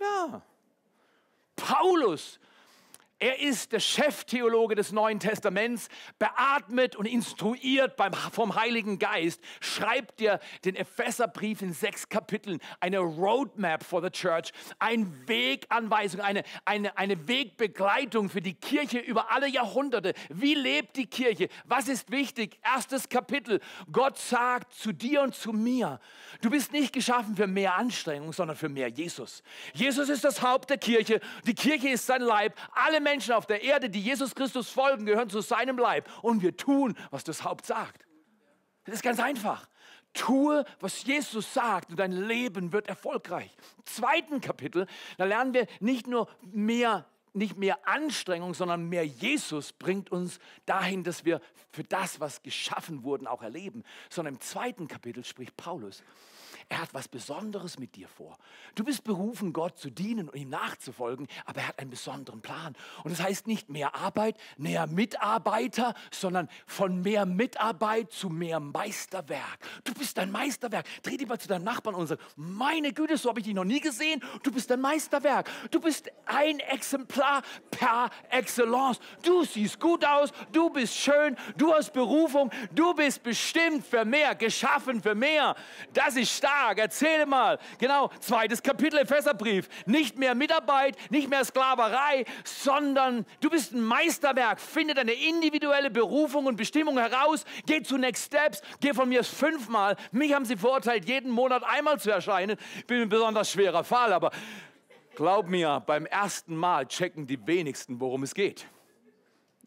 Ja. 0.00 0.40
Paulus 1.56 2.40
Er 3.22 3.38
ist 3.38 3.72
der 3.72 3.80
Cheftheologe 3.80 4.74
des 4.74 4.92
Neuen 4.92 5.20
Testaments, 5.20 5.90
beatmet 6.18 6.96
und 6.96 7.04
instruiert 7.04 7.94
beim, 7.96 8.14
vom 8.14 8.54
Heiligen 8.54 8.98
Geist, 8.98 9.42
schreibt 9.60 10.20
dir 10.20 10.40
den 10.64 10.74
Epheserbrief 10.74 11.60
in 11.60 11.74
sechs 11.74 12.08
Kapiteln, 12.08 12.60
eine 12.80 13.00
Roadmap 13.00 13.84
for 13.84 14.00
the 14.00 14.08
Church, 14.08 14.52
eine 14.78 15.06
Weganweisung, 15.26 16.22
eine, 16.22 16.44
eine, 16.64 16.96
eine 16.96 17.28
Wegbegleitung 17.28 18.30
für 18.30 18.40
die 18.40 18.54
Kirche 18.54 18.98
über 18.98 19.30
alle 19.30 19.48
Jahrhunderte. 19.48 20.14
Wie 20.30 20.54
lebt 20.54 20.96
die 20.96 21.06
Kirche? 21.06 21.50
Was 21.66 21.88
ist 21.88 22.10
wichtig? 22.10 22.58
Erstes 22.62 23.10
Kapitel. 23.10 23.60
Gott 23.92 24.16
sagt 24.16 24.72
zu 24.72 24.92
dir 24.92 25.20
und 25.20 25.34
zu 25.34 25.52
mir, 25.52 26.00
du 26.40 26.48
bist 26.48 26.72
nicht 26.72 26.94
geschaffen 26.94 27.36
für 27.36 27.46
mehr 27.46 27.74
Anstrengung, 27.74 28.32
sondern 28.32 28.56
für 28.56 28.70
mehr 28.70 28.88
Jesus. 28.88 29.42
Jesus 29.74 30.08
ist 30.08 30.24
das 30.24 30.40
Haupt 30.40 30.70
der 30.70 30.78
Kirche, 30.78 31.20
die 31.44 31.54
Kirche 31.54 31.90
ist 31.90 32.06
sein 32.06 32.22
Leib. 32.22 32.54
Alle 32.72 32.98
Menschen 32.98 33.09
Menschen 33.10 33.34
auf 33.34 33.46
der 33.46 33.62
Erde, 33.62 33.90
die 33.90 34.00
Jesus 34.00 34.34
Christus 34.34 34.70
folgen, 34.70 35.04
gehören 35.04 35.28
zu 35.28 35.40
seinem 35.40 35.78
Leib. 35.78 36.08
Und 36.22 36.42
wir 36.42 36.56
tun, 36.56 36.96
was 37.10 37.24
das 37.24 37.42
Haupt 37.44 37.66
sagt. 37.66 38.06
Das 38.84 38.94
ist 38.94 39.02
ganz 39.02 39.18
einfach. 39.18 39.68
Tue, 40.12 40.64
was 40.80 41.04
Jesus 41.04 41.52
sagt 41.52 41.90
und 41.90 41.98
dein 41.98 42.12
Leben 42.12 42.72
wird 42.72 42.88
erfolgreich. 42.88 43.50
Im 43.78 43.86
zweiten 43.86 44.40
Kapitel, 44.40 44.86
da 45.18 45.24
lernen 45.24 45.54
wir 45.54 45.66
nicht 45.80 46.06
nur 46.06 46.28
mehr, 46.52 47.06
nicht 47.32 47.56
mehr 47.56 47.78
Anstrengung, 47.86 48.54
sondern 48.54 48.88
mehr 48.88 49.06
Jesus 49.06 49.72
bringt 49.72 50.10
uns 50.10 50.38
dahin, 50.66 51.04
dass 51.04 51.24
wir 51.24 51.40
für 51.72 51.84
das, 51.84 52.20
was 52.20 52.42
geschaffen 52.42 53.02
wurden, 53.02 53.26
auch 53.26 53.42
erleben. 53.42 53.84
Sondern 54.08 54.34
im 54.34 54.40
zweiten 54.40 54.88
Kapitel 54.88 55.24
spricht 55.24 55.56
Paulus 55.56 56.02
er 56.68 56.82
hat 56.82 56.94
was 56.94 57.08
Besonderes 57.08 57.78
mit 57.78 57.96
dir 57.96 58.08
vor. 58.08 58.38
Du 58.74 58.84
bist 58.84 59.04
berufen, 59.04 59.52
Gott 59.52 59.78
zu 59.78 59.90
dienen 59.90 60.28
und 60.28 60.36
ihm 60.36 60.50
nachzufolgen, 60.50 61.26
aber 61.46 61.60
er 61.60 61.68
hat 61.68 61.78
einen 61.78 61.90
besonderen 61.90 62.40
Plan. 62.40 62.76
Und 63.04 63.12
das 63.12 63.22
heißt 63.22 63.46
nicht 63.46 63.68
mehr 63.68 63.94
Arbeit, 63.94 64.36
mehr 64.56 64.86
Mitarbeiter, 64.86 65.94
sondern 66.10 66.48
von 66.66 67.02
mehr 67.02 67.26
Mitarbeit 67.26 68.12
zu 68.12 68.28
mehr 68.28 68.60
Meisterwerk. 68.60 69.58
Du 69.84 69.94
bist 69.94 70.18
ein 70.18 70.30
Meisterwerk. 70.30 70.86
Dreh 71.02 71.16
dich 71.16 71.28
mal 71.28 71.38
zu 71.38 71.48
deinem 71.48 71.64
Nachbarn 71.64 71.94
und 71.94 72.06
sag, 72.06 72.18
meine 72.36 72.92
Güte, 72.92 73.16
so 73.16 73.28
habe 73.28 73.40
ich 73.40 73.46
dich 73.46 73.54
noch 73.54 73.64
nie 73.64 73.80
gesehen. 73.80 74.22
Du 74.42 74.50
bist 74.50 74.70
ein 74.72 74.80
Meisterwerk. 74.80 75.50
Du 75.70 75.80
bist 75.80 76.10
ein 76.26 76.60
Exemplar 76.60 77.42
per 77.70 78.10
Excellence. 78.30 79.00
Du 79.22 79.44
siehst 79.44 79.80
gut 79.80 80.04
aus, 80.04 80.30
du 80.52 80.70
bist 80.70 80.94
schön, 80.94 81.36
du 81.56 81.72
hast 81.72 81.92
Berufung, 81.92 82.50
du 82.72 82.94
bist 82.94 83.22
bestimmt 83.22 83.86
für 83.86 84.04
mehr, 84.04 84.34
geschaffen 84.34 85.02
für 85.02 85.14
mehr. 85.14 85.54
Das 85.92 86.16
ist 86.16 86.39
stark. 86.40 86.78
Erzähle 86.78 87.26
mal. 87.26 87.58
Genau, 87.78 88.10
zweites 88.20 88.62
Kapitel 88.62 88.98
Epheserbrief. 88.98 89.68
Nicht 89.86 90.18
mehr 90.18 90.34
Mitarbeit, 90.34 90.96
nicht 91.10 91.28
mehr 91.28 91.44
Sklaverei, 91.44 92.24
sondern 92.44 93.26
du 93.40 93.50
bist 93.50 93.72
ein 93.72 93.82
Meisterwerk. 93.82 94.60
Finde 94.60 94.94
deine 94.94 95.12
individuelle 95.12 95.90
Berufung 95.90 96.46
und 96.46 96.56
Bestimmung 96.56 96.98
heraus. 96.98 97.44
Geh 97.66 97.82
zu 97.82 97.98
Next 97.98 98.26
Steps. 98.26 98.62
Geh 98.80 98.94
von 98.94 99.08
mir 99.08 99.22
fünfmal. 99.22 99.96
Mich 100.12 100.32
haben 100.32 100.44
sie 100.44 100.56
verurteilt, 100.56 101.06
jeden 101.06 101.30
Monat 101.30 101.62
einmal 101.64 102.00
zu 102.00 102.10
erscheinen. 102.10 102.56
Bin 102.86 103.02
ein 103.02 103.08
besonders 103.08 103.50
schwerer 103.50 103.84
Fall, 103.84 104.12
aber 104.12 104.30
glaub 105.14 105.48
mir, 105.48 105.82
beim 105.86 106.06
ersten 106.06 106.56
Mal 106.56 106.86
checken 106.86 107.26
die 107.26 107.46
wenigsten, 107.46 108.00
worum 108.00 108.22
es 108.22 108.34
geht. 108.34 108.66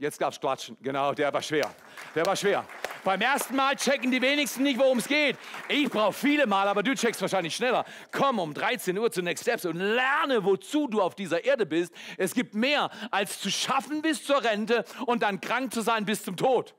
Jetzt 0.03 0.19
gab 0.19 0.33
es 0.33 0.39
Klatschen. 0.41 0.75
Genau, 0.81 1.13
der 1.13 1.33
war 1.33 1.41
schwer. 1.41 1.73
Der 2.13 2.25
war 2.25 2.35
schwer. 2.35 2.65
Beim 3.05 3.21
ersten 3.21 3.55
Mal 3.55 3.73
checken 3.77 4.11
die 4.11 4.21
wenigsten 4.21 4.61
nicht, 4.61 4.77
worum 4.77 4.97
es 4.97 5.07
geht. 5.07 5.37
Ich 5.69 5.89
brauche 5.89 6.11
viele 6.11 6.45
Mal, 6.45 6.67
aber 6.67 6.83
du 6.83 6.93
checkst 6.93 7.21
wahrscheinlich 7.21 7.55
schneller. 7.55 7.85
Komm 8.11 8.37
um 8.37 8.53
13 8.53 8.97
Uhr 8.97 9.09
zu 9.09 9.21
Next 9.21 9.45
Steps 9.45 9.63
und 9.63 9.77
lerne, 9.77 10.43
wozu 10.43 10.89
du 10.89 11.01
auf 11.01 11.15
dieser 11.15 11.45
Erde 11.45 11.65
bist. 11.65 11.93
Es 12.17 12.33
gibt 12.33 12.53
mehr 12.53 12.89
als 13.11 13.39
zu 13.39 13.49
schaffen 13.49 14.01
bis 14.01 14.25
zur 14.25 14.43
Rente 14.43 14.83
und 15.05 15.23
dann 15.23 15.39
krank 15.39 15.73
zu 15.73 15.79
sein 15.79 16.03
bis 16.03 16.21
zum 16.21 16.35
Tod. 16.35 16.75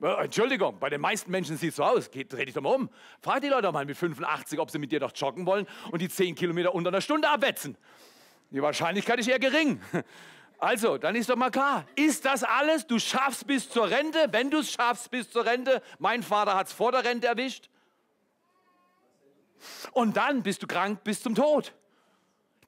Äh, 0.00 0.24
Entschuldigung, 0.24 0.78
bei 0.80 0.88
den 0.88 1.02
meisten 1.02 1.30
Menschen 1.30 1.58
sieht 1.58 1.70
es 1.70 1.76
so 1.76 1.84
aus. 1.84 2.10
Geht, 2.10 2.32
dreh 2.32 2.46
dich 2.46 2.54
doch 2.54 2.62
mal 2.62 2.76
um. 2.76 2.88
Frag 3.20 3.42
die 3.42 3.48
Leute 3.48 3.70
mal 3.72 3.84
mit 3.84 3.98
85, 3.98 4.58
ob 4.58 4.70
sie 4.70 4.78
mit 4.78 4.90
dir 4.90 5.00
doch 5.00 5.12
joggen 5.14 5.44
wollen 5.44 5.66
und 5.90 6.00
die 6.00 6.08
10 6.08 6.34
Kilometer 6.34 6.74
unter 6.74 6.88
einer 6.88 7.02
Stunde 7.02 7.28
abwetzen. 7.28 7.76
Die 8.52 8.62
Wahrscheinlichkeit 8.62 9.18
ist 9.18 9.28
eher 9.28 9.38
gering. 9.38 9.82
Also, 10.58 10.98
dann 10.98 11.14
ist 11.14 11.30
doch 11.30 11.36
mal 11.36 11.50
klar, 11.50 11.86
ist 11.94 12.24
das 12.24 12.42
alles? 12.42 12.86
Du 12.86 12.98
schaffst 12.98 13.46
bis 13.46 13.70
zur 13.70 13.88
Rente, 13.88 14.26
wenn 14.32 14.50
du 14.50 14.58
es 14.58 14.72
schaffst 14.72 15.10
bis 15.10 15.30
zur 15.30 15.44
Rente. 15.44 15.82
Mein 15.98 16.22
Vater 16.22 16.56
hat 16.56 16.66
es 16.66 16.72
vor 16.72 16.90
der 16.90 17.04
Rente 17.04 17.28
erwischt. 17.28 17.70
Und 19.92 20.16
dann 20.16 20.42
bist 20.42 20.62
du 20.62 20.66
krank 20.66 21.04
bis 21.04 21.22
zum 21.22 21.34
Tod. 21.34 21.72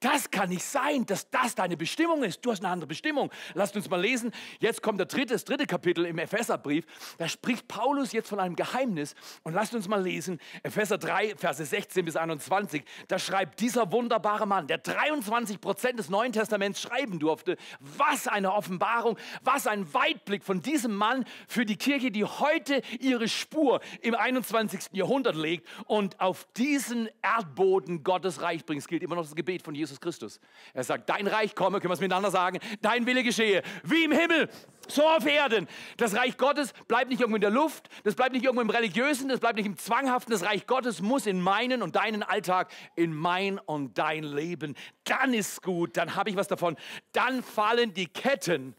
Das 0.00 0.30
kann 0.30 0.48
nicht 0.48 0.64
sein, 0.64 1.04
dass 1.04 1.28
das 1.28 1.54
deine 1.54 1.76
Bestimmung 1.76 2.24
ist. 2.24 2.44
Du 2.44 2.50
hast 2.50 2.64
eine 2.64 2.72
andere 2.72 2.88
Bestimmung. 2.88 3.30
Lasst 3.52 3.76
uns 3.76 3.88
mal 3.90 4.00
lesen. 4.00 4.32
Jetzt 4.58 4.82
kommt 4.82 4.98
der 4.98 5.06
dritte, 5.06 5.34
das 5.34 5.44
dritte 5.44 5.66
Kapitel 5.66 6.06
im 6.06 6.18
Epheserbrief. 6.18 6.86
Da 7.18 7.28
spricht 7.28 7.68
Paulus 7.68 8.12
jetzt 8.12 8.30
von 8.30 8.40
einem 8.40 8.56
Geheimnis. 8.56 9.14
Und 9.42 9.52
lasst 9.52 9.74
uns 9.74 9.88
mal 9.88 10.02
lesen. 10.02 10.40
Epheser 10.62 10.96
3, 10.96 11.36
Verse 11.36 11.62
16 11.62 12.06
bis 12.06 12.16
21. 12.16 12.82
Da 13.08 13.18
schreibt 13.18 13.60
dieser 13.60 13.92
wunderbare 13.92 14.46
Mann, 14.46 14.66
der 14.66 14.78
23 14.78 15.60
Prozent 15.60 15.98
des 15.98 16.08
Neuen 16.08 16.32
Testaments 16.32 16.80
schreiben 16.80 17.18
durfte. 17.18 17.58
Was 17.80 18.26
eine 18.26 18.54
Offenbarung, 18.54 19.18
was 19.42 19.66
ein 19.66 19.92
Weitblick 19.92 20.44
von 20.44 20.62
diesem 20.62 20.94
Mann 20.94 21.26
für 21.46 21.66
die 21.66 21.76
Kirche, 21.76 22.10
die 22.10 22.24
heute 22.24 22.80
ihre 23.00 23.28
Spur 23.28 23.80
im 24.00 24.14
21. 24.14 24.92
Jahrhundert 24.92 25.36
legt 25.36 25.68
und 25.84 26.18
auf 26.20 26.46
diesen 26.56 27.10
Erdboden 27.20 28.02
Gottes 28.02 28.40
Reich 28.40 28.64
bringt. 28.64 28.80
Es 28.80 28.88
gilt 28.88 29.02
immer 29.02 29.16
noch 29.16 29.24
das 29.24 29.34
Gebet 29.34 29.62
von 29.62 29.74
Jesus 29.74 29.89
Jesus 29.90 30.00
Christus. 30.00 30.40
Er 30.72 30.84
sagt, 30.84 31.08
dein 31.08 31.26
Reich 31.26 31.54
komme, 31.54 31.80
können 31.80 31.90
wir 31.90 31.94
es 31.94 32.00
miteinander 32.00 32.30
sagen, 32.30 32.60
dein 32.80 33.06
Wille 33.06 33.22
geschehe, 33.22 33.62
wie 33.82 34.04
im 34.04 34.12
Himmel, 34.12 34.48
so 34.88 35.06
auf 35.06 35.26
Erden. 35.26 35.68
Das 35.96 36.14
Reich 36.14 36.36
Gottes 36.36 36.72
bleibt 36.86 37.10
nicht 37.10 37.20
irgendwo 37.20 37.36
in 37.36 37.42
der 37.42 37.50
Luft, 37.50 37.88
das 38.04 38.14
bleibt 38.14 38.32
nicht 38.32 38.44
irgendwo 38.44 38.62
im 38.62 38.70
Religiösen, 38.70 39.28
das 39.28 39.40
bleibt 39.40 39.56
nicht 39.56 39.66
im 39.66 39.76
Zwanghaften. 39.76 40.32
Das 40.32 40.44
Reich 40.44 40.66
Gottes 40.66 41.00
muss 41.00 41.26
in 41.26 41.40
meinen 41.40 41.82
und 41.82 41.96
deinen 41.96 42.22
Alltag, 42.22 42.70
in 42.94 43.12
mein 43.12 43.58
und 43.58 43.98
dein 43.98 44.22
Leben. 44.22 44.76
Dann 45.04 45.34
ist 45.34 45.62
gut, 45.62 45.96
dann 45.96 46.14
habe 46.14 46.30
ich 46.30 46.36
was 46.36 46.48
davon. 46.48 46.76
Dann 47.12 47.42
fallen 47.42 47.92
die 47.92 48.06
Ketten, 48.06 48.74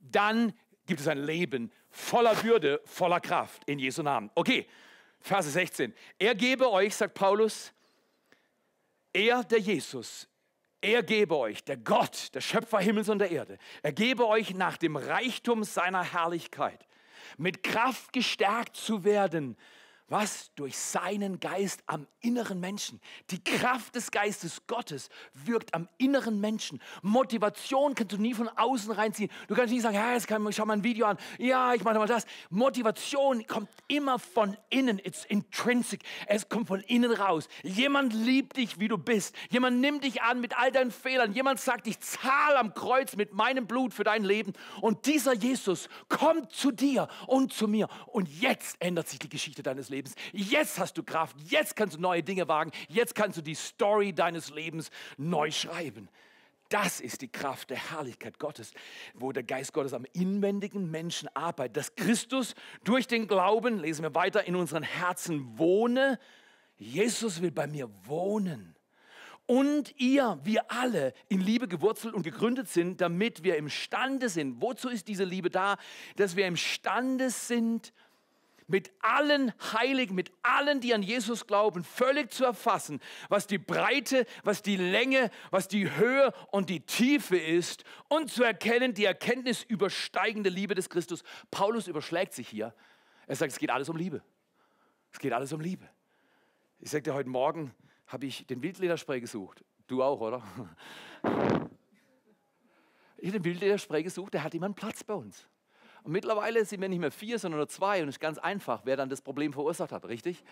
dann 0.00 0.52
gibt 0.86 1.00
es 1.00 1.08
ein 1.08 1.18
Leben 1.24 1.72
voller 1.90 2.42
Würde, 2.42 2.80
voller 2.84 3.20
Kraft 3.20 3.62
in 3.66 3.78
Jesu 3.78 4.02
Namen. 4.02 4.30
Okay, 4.34 4.66
Verse 5.20 5.48
16. 5.48 5.94
Er 6.18 6.34
gebe 6.34 6.70
euch, 6.70 6.96
sagt 6.96 7.14
Paulus, 7.14 7.72
er, 9.12 9.44
der 9.44 9.58
Jesus, 9.58 10.26
er 10.82 11.02
gebe 11.02 11.36
euch, 11.36 11.64
der 11.64 11.78
Gott, 11.78 12.34
der 12.34 12.40
Schöpfer 12.40 12.80
Himmels 12.80 13.08
und 13.08 13.20
der 13.20 13.30
Erde, 13.30 13.58
er 13.82 13.92
gebe 13.92 14.26
euch 14.26 14.54
nach 14.54 14.76
dem 14.76 14.96
Reichtum 14.96 15.64
seiner 15.64 16.02
Herrlichkeit 16.02 16.86
mit 17.38 17.62
Kraft 17.62 18.12
gestärkt 18.12 18.76
zu 18.76 19.04
werden 19.04 19.56
was 20.08 20.52
durch 20.54 20.76
seinen 20.76 21.40
Geist 21.40 21.82
am 21.86 22.06
inneren 22.20 22.60
Menschen. 22.60 23.00
Die 23.30 23.42
Kraft 23.42 23.94
des 23.94 24.10
Geistes 24.10 24.66
Gottes 24.66 25.08
wirkt 25.32 25.74
am 25.74 25.88
inneren 25.96 26.40
Menschen. 26.40 26.82
Motivation 27.00 27.94
kannst 27.94 28.12
du 28.12 28.18
nie 28.18 28.34
von 28.34 28.48
außen 28.48 28.90
reinziehen. 28.92 29.30
Du 29.48 29.54
kannst 29.54 29.72
nicht 29.72 29.82
sagen, 29.82 29.94
ja, 29.94 30.12
jetzt 30.12 30.28
kann 30.28 30.46
ich 30.46 30.56
schau 30.56 30.66
mal 30.66 30.74
ein 30.74 30.84
Video 30.84 31.06
an. 31.06 31.16
Ja, 31.38 31.72
ich 31.72 31.82
mache 31.82 31.98
mal 31.98 32.06
das. 32.06 32.26
Motivation 32.50 33.46
kommt 33.46 33.70
immer 33.88 34.18
von 34.18 34.56
innen. 34.68 34.98
It's 34.98 35.24
intrinsic. 35.24 36.02
Es 36.26 36.48
kommt 36.48 36.68
von 36.68 36.80
innen 36.80 37.12
raus. 37.12 37.48
Jemand 37.62 38.12
liebt 38.12 38.58
dich, 38.58 38.78
wie 38.78 38.88
du 38.88 38.98
bist. 38.98 39.34
Jemand 39.50 39.80
nimmt 39.80 40.04
dich 40.04 40.22
an 40.22 40.40
mit 40.40 40.58
all 40.58 40.72
deinen 40.72 40.90
Fehlern. 40.90 41.32
Jemand 41.32 41.58
sagt, 41.58 41.86
ich 41.86 41.98
zahle 42.00 42.58
am 42.58 42.74
Kreuz 42.74 43.16
mit 43.16 43.32
meinem 43.32 43.66
Blut 43.66 43.94
für 43.94 44.04
dein 44.04 44.24
Leben. 44.24 44.52
Und 44.82 45.06
dieser 45.06 45.32
Jesus 45.32 45.88
kommt 46.08 46.52
zu 46.52 46.70
dir 46.70 47.08
und 47.26 47.52
zu 47.52 47.66
mir. 47.66 47.88
Und 48.06 48.28
jetzt 48.28 48.76
ändert 48.80 49.08
sich 49.08 49.18
die 49.18 49.30
Geschichte 49.30 49.62
deines 49.62 49.88
Lebens. 49.88 50.01
Lebens. 50.02 50.14
Jetzt 50.32 50.78
hast 50.78 50.98
du 50.98 51.02
Kraft, 51.02 51.36
jetzt 51.48 51.76
kannst 51.76 51.96
du 51.96 52.00
neue 52.00 52.22
Dinge 52.22 52.48
wagen, 52.48 52.72
jetzt 52.88 53.14
kannst 53.14 53.38
du 53.38 53.42
die 53.42 53.54
Story 53.54 54.12
deines 54.12 54.50
Lebens 54.50 54.90
neu 55.16 55.50
schreiben. 55.50 56.08
Das 56.68 57.00
ist 57.00 57.20
die 57.20 57.28
Kraft 57.28 57.68
der 57.68 57.90
Herrlichkeit 57.90 58.38
Gottes, 58.38 58.72
wo 59.12 59.30
der 59.30 59.42
Geist 59.42 59.74
Gottes 59.74 59.92
am 59.92 60.06
inwendigen 60.14 60.90
Menschen 60.90 61.28
arbeitet. 61.34 61.76
Dass 61.76 61.94
Christus 61.96 62.54
durch 62.82 63.06
den 63.06 63.28
Glauben, 63.28 63.78
lesen 63.78 64.02
wir 64.02 64.14
weiter, 64.14 64.46
in 64.46 64.56
unseren 64.56 64.82
Herzen 64.82 65.58
wohne. 65.58 66.18
Jesus 66.78 67.42
will 67.42 67.50
bei 67.50 67.66
mir 67.66 67.90
wohnen. 68.06 68.74
Und 69.44 69.92
ihr, 70.00 70.38
wir 70.44 70.70
alle, 70.70 71.12
in 71.28 71.40
Liebe 71.40 71.68
gewurzelt 71.68 72.14
und 72.14 72.22
gegründet 72.22 72.68
sind, 72.68 73.02
damit 73.02 73.44
wir 73.44 73.56
imstande 73.56 74.30
sind. 74.30 74.62
Wozu 74.62 74.88
ist 74.88 75.08
diese 75.08 75.24
Liebe 75.24 75.50
da? 75.50 75.76
Dass 76.16 76.36
wir 76.36 76.46
imstande 76.46 77.28
sind, 77.28 77.92
mit 78.66 78.90
allen 79.00 79.52
Heiligen, 79.72 80.14
mit 80.14 80.32
allen, 80.42 80.80
die 80.80 80.94
an 80.94 81.02
Jesus 81.02 81.46
glauben, 81.46 81.84
völlig 81.84 82.30
zu 82.30 82.44
erfassen, 82.44 83.00
was 83.28 83.46
die 83.46 83.58
Breite, 83.58 84.26
was 84.44 84.62
die 84.62 84.76
Länge, 84.76 85.30
was 85.50 85.68
die 85.68 85.90
Höhe 85.96 86.32
und 86.50 86.70
die 86.70 86.80
Tiefe 86.80 87.36
ist 87.36 87.84
und 88.08 88.30
zu 88.30 88.42
erkennen, 88.42 88.94
die 88.94 89.04
Erkenntnis 89.04 89.62
übersteigende 89.62 90.50
Liebe 90.50 90.74
des 90.74 90.88
Christus. 90.88 91.22
Paulus 91.50 91.88
überschlägt 91.88 92.32
sich 92.32 92.48
hier. 92.48 92.74
Er 93.26 93.36
sagt, 93.36 93.52
es 93.52 93.58
geht 93.58 93.70
alles 93.70 93.88
um 93.88 93.96
Liebe. 93.96 94.22
Es 95.12 95.18
geht 95.18 95.32
alles 95.32 95.52
um 95.52 95.60
Liebe. 95.60 95.88
Ich 96.78 96.90
sagte, 96.90 97.14
heute 97.14 97.28
Morgen 97.28 97.74
habe 98.06 98.26
ich 98.26 98.46
den 98.46 98.62
Wildlederspray 98.62 99.20
gesucht. 99.20 99.64
Du 99.86 100.02
auch, 100.02 100.20
oder? 100.20 100.42
Ich 103.18 103.28
habe 103.28 103.38
den 103.38 103.44
Wildlederspray 103.44 104.02
gesucht, 104.02 104.34
der 104.34 104.42
hat 104.42 104.54
immer 104.54 104.66
einen 104.66 104.74
Platz 104.74 105.04
bei 105.04 105.14
uns. 105.14 105.48
Und 106.04 106.12
mittlerweile 106.12 106.64
sind 106.64 106.80
wir 106.80 106.88
nicht 106.88 106.98
mehr 106.98 107.12
vier, 107.12 107.38
sondern 107.38 107.58
nur 107.58 107.68
zwei 107.68 108.02
und 108.02 108.08
es 108.08 108.16
ist 108.16 108.20
ganz 108.20 108.38
einfach, 108.38 108.80
wer 108.84 108.96
dann 108.96 109.08
das 109.08 109.20
Problem 109.20 109.52
verursacht 109.52 109.92
hat, 109.92 110.04
richtig? 110.06 110.42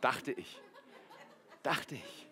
Dachte 0.00 0.32
ich. 0.32 0.60
Dachte 1.62 1.96
ich. 1.96 2.26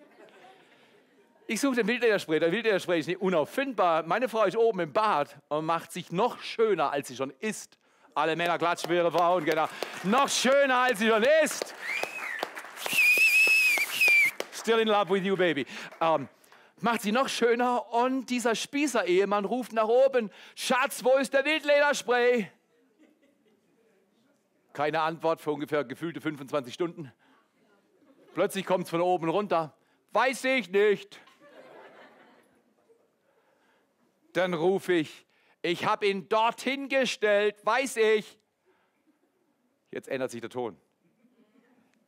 Ich 1.46 1.60
suche 1.60 1.76
den 1.76 1.86
Wildlederspray. 1.86 2.40
Der 2.40 2.52
Wildlederspray 2.52 3.00
ist 3.00 3.06
nicht 3.06 3.20
unauffindbar. 3.20 4.02
Meine 4.02 4.28
Frau 4.28 4.44
ist 4.44 4.56
oben 4.56 4.80
im 4.80 4.92
Bad 4.92 5.36
und 5.48 5.64
macht 5.64 5.92
sich 5.92 6.12
noch 6.12 6.40
schöner, 6.40 6.90
als 6.92 7.08
sie 7.08 7.16
schon 7.16 7.32
ist. 7.40 7.78
Alle 8.14 8.36
Männer 8.36 8.58
klatschen 8.58 8.88
für 8.88 8.96
ihre 8.96 9.12
Frauen, 9.12 9.44
genau. 9.44 9.66
Noch 10.02 10.28
schöner, 10.28 10.76
als 10.76 10.98
sie 10.98 11.08
schon 11.08 11.24
ist. 11.44 11.74
Still 14.52 14.80
in 14.80 14.88
love 14.88 15.08
with 15.08 15.24
you, 15.24 15.36
baby. 15.36 15.64
Ähm, 16.00 16.28
macht 16.82 17.02
sie 17.02 17.12
noch 17.12 17.28
schöner 17.28 17.92
und 17.92 18.26
dieser 18.26 18.54
Spießer-Ehemann 18.54 19.44
ruft 19.44 19.72
nach 19.72 19.88
oben, 19.88 20.30
Schatz, 20.54 21.04
wo 21.04 21.16
ist 21.16 21.32
der 21.32 21.44
Wildlederspray? 21.44 22.50
Keine 24.72 25.00
Antwort 25.00 25.40
für 25.40 25.52
ungefähr 25.52 25.84
gefühlte 25.84 26.20
25 26.20 26.72
Stunden. 26.72 27.12
Plötzlich 28.34 28.64
kommt 28.64 28.84
es 28.84 28.90
von 28.90 29.00
oben 29.00 29.28
runter. 29.28 29.76
Weiß 30.12 30.44
ich 30.44 30.70
nicht. 30.70 31.20
Dann 34.32 34.54
rufe 34.54 34.92
ich, 34.92 35.26
ich 35.62 35.84
habe 35.84 36.06
ihn 36.06 36.28
dorthin 36.28 36.88
gestellt, 36.88 37.56
weiß 37.64 37.96
ich. 37.96 38.38
Jetzt 39.90 40.08
ändert 40.08 40.30
sich 40.30 40.40
der 40.40 40.50
Ton. 40.50 40.76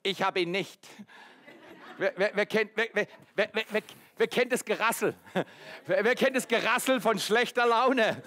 Ich 0.03 0.23
habe 0.23 0.41
ihn 0.41 0.51
nicht. 0.51 0.87
Wer, 1.99 2.13
wer, 2.17 2.31
wer 2.35 2.47
kennt, 2.47 2.71
wer, 2.77 3.09
kennt 4.27 4.53
das 4.53 4.65
Gerassel? 4.65 5.15
Wer, 5.87 6.15
kennt 6.15 6.37
das 6.37 6.47
Gerassel 6.47 7.01
von 7.01 7.19
schlechter 7.19 7.67
Laune? 7.67 8.23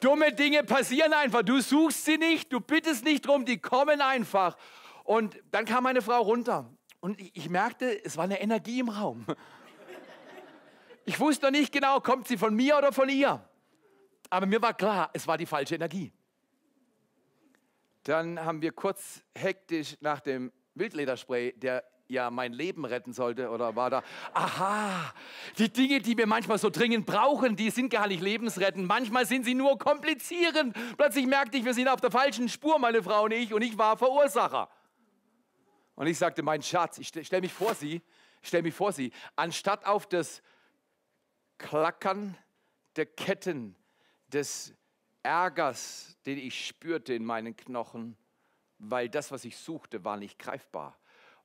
Dumme 0.00 0.32
Dinge 0.32 0.64
passieren 0.64 1.12
einfach. 1.12 1.42
Du 1.42 1.60
suchst 1.60 2.04
sie 2.04 2.18
nicht, 2.18 2.52
du 2.52 2.60
bittest 2.60 3.04
nicht 3.04 3.26
drum, 3.26 3.44
die 3.44 3.58
kommen 3.58 4.00
einfach. 4.00 4.56
Und 5.04 5.38
dann 5.50 5.64
kam 5.64 5.84
meine 5.84 6.02
Frau 6.02 6.20
runter 6.20 6.70
und 7.00 7.20
ich, 7.20 7.34
ich 7.34 7.48
merkte, 7.48 8.04
es 8.04 8.16
war 8.16 8.24
eine 8.24 8.40
Energie 8.40 8.80
im 8.80 8.88
Raum. 8.88 9.26
Ich 11.04 11.18
wusste 11.18 11.46
noch 11.46 11.52
nicht 11.52 11.72
genau, 11.72 11.98
kommt 12.00 12.28
sie 12.28 12.36
von 12.36 12.54
mir 12.54 12.76
oder 12.78 12.92
von 12.92 13.08
ihr. 13.08 13.42
Aber 14.28 14.46
mir 14.46 14.62
war 14.62 14.74
klar, 14.74 15.10
es 15.12 15.26
war 15.26 15.36
die 15.36 15.46
falsche 15.46 15.74
Energie. 15.74 16.12
Dann 18.04 18.38
haben 18.38 18.62
wir 18.62 18.72
kurz 18.72 19.22
hektisch 19.34 19.96
nach 20.00 20.20
dem 20.20 20.52
Wildlederspray, 20.74 21.52
der 21.56 21.84
ja 22.10 22.30
mein 22.30 22.52
Leben 22.52 22.84
retten 22.84 23.12
sollte, 23.12 23.50
oder 23.50 23.76
war 23.76 23.90
da, 23.90 24.02
aha, 24.32 25.14
die 25.58 25.72
Dinge, 25.72 26.00
die 26.00 26.18
wir 26.18 26.26
manchmal 26.26 26.58
so 26.58 26.68
dringend 26.68 27.06
brauchen, 27.06 27.56
die 27.56 27.70
sind 27.70 27.90
gar 27.90 28.08
nicht 28.08 28.22
lebensrettend. 28.22 28.86
Manchmal 28.86 29.26
sind 29.26 29.44
sie 29.44 29.54
nur 29.54 29.78
komplizierend. 29.78 30.76
Plötzlich 30.96 31.26
merkte 31.26 31.56
ich, 31.56 31.64
wir 31.64 31.74
sind 31.74 31.88
auf 31.88 32.00
der 32.00 32.10
falschen 32.10 32.48
Spur, 32.48 32.78
meine 32.78 33.02
Frau 33.02 33.24
und 33.24 33.32
ich, 33.32 33.54
und 33.54 33.62
ich 33.62 33.78
war 33.78 33.96
Verursacher. 33.96 34.68
Und 35.94 36.06
ich 36.06 36.18
sagte, 36.18 36.42
mein 36.42 36.62
Schatz, 36.62 36.98
ich 36.98 37.08
stelle 37.08 37.42
mich 37.42 37.52
vor 37.52 37.74
Sie, 37.74 38.02
stell 38.42 38.62
mich 38.62 38.74
vor 38.74 38.92
Sie, 38.92 39.12
anstatt 39.36 39.86
auf 39.86 40.06
das 40.06 40.42
Klackern 41.58 42.36
der 42.96 43.06
Ketten 43.06 43.76
des 44.28 44.74
Ärgers, 45.22 46.16
den 46.24 46.38
ich 46.38 46.66
spürte 46.66 47.12
in 47.12 47.24
meinen 47.24 47.56
Knochen, 47.56 48.16
weil 48.78 49.08
das, 49.08 49.30
was 49.30 49.44
ich 49.44 49.56
suchte, 49.56 50.04
war 50.04 50.16
nicht 50.16 50.38
greifbar. 50.38 50.99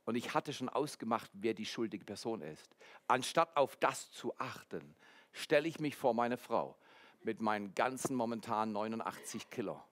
Und 0.06 0.16
ich 0.16 0.34
hatte 0.34 0.54
schon 0.54 0.70
ausgemacht, 0.70 1.30
wer 1.34 1.54
die 1.54 1.66
schuldige 1.66 2.06
Person 2.06 2.42
ist. 2.42 2.76
Anstatt 3.08 3.56
auf 3.58 3.76
das 3.76 4.12
zu 4.12 4.38
achten, 4.38 4.96
stelle 5.34 5.68
ich 5.68 5.80
mich 5.80 5.96
vor 5.96 6.14
meine 6.14 6.38
Frau 6.38 6.78
mit 7.24 7.42
meinen 7.42 7.74
ganzen 7.74 8.16
momentan 8.16 8.72
89 8.72 9.50
Kilo. 9.50 9.84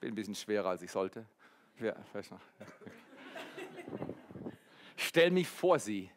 Bin 0.00 0.12
ein 0.12 0.14
bisschen 0.14 0.36
schwerer, 0.36 0.70
als 0.70 0.82
ich 0.82 0.92
sollte. 0.92 1.26
Ja, 1.80 1.96
Stell 4.96 5.32
mich 5.32 5.48
vor 5.48 5.80
sie, 5.80 6.10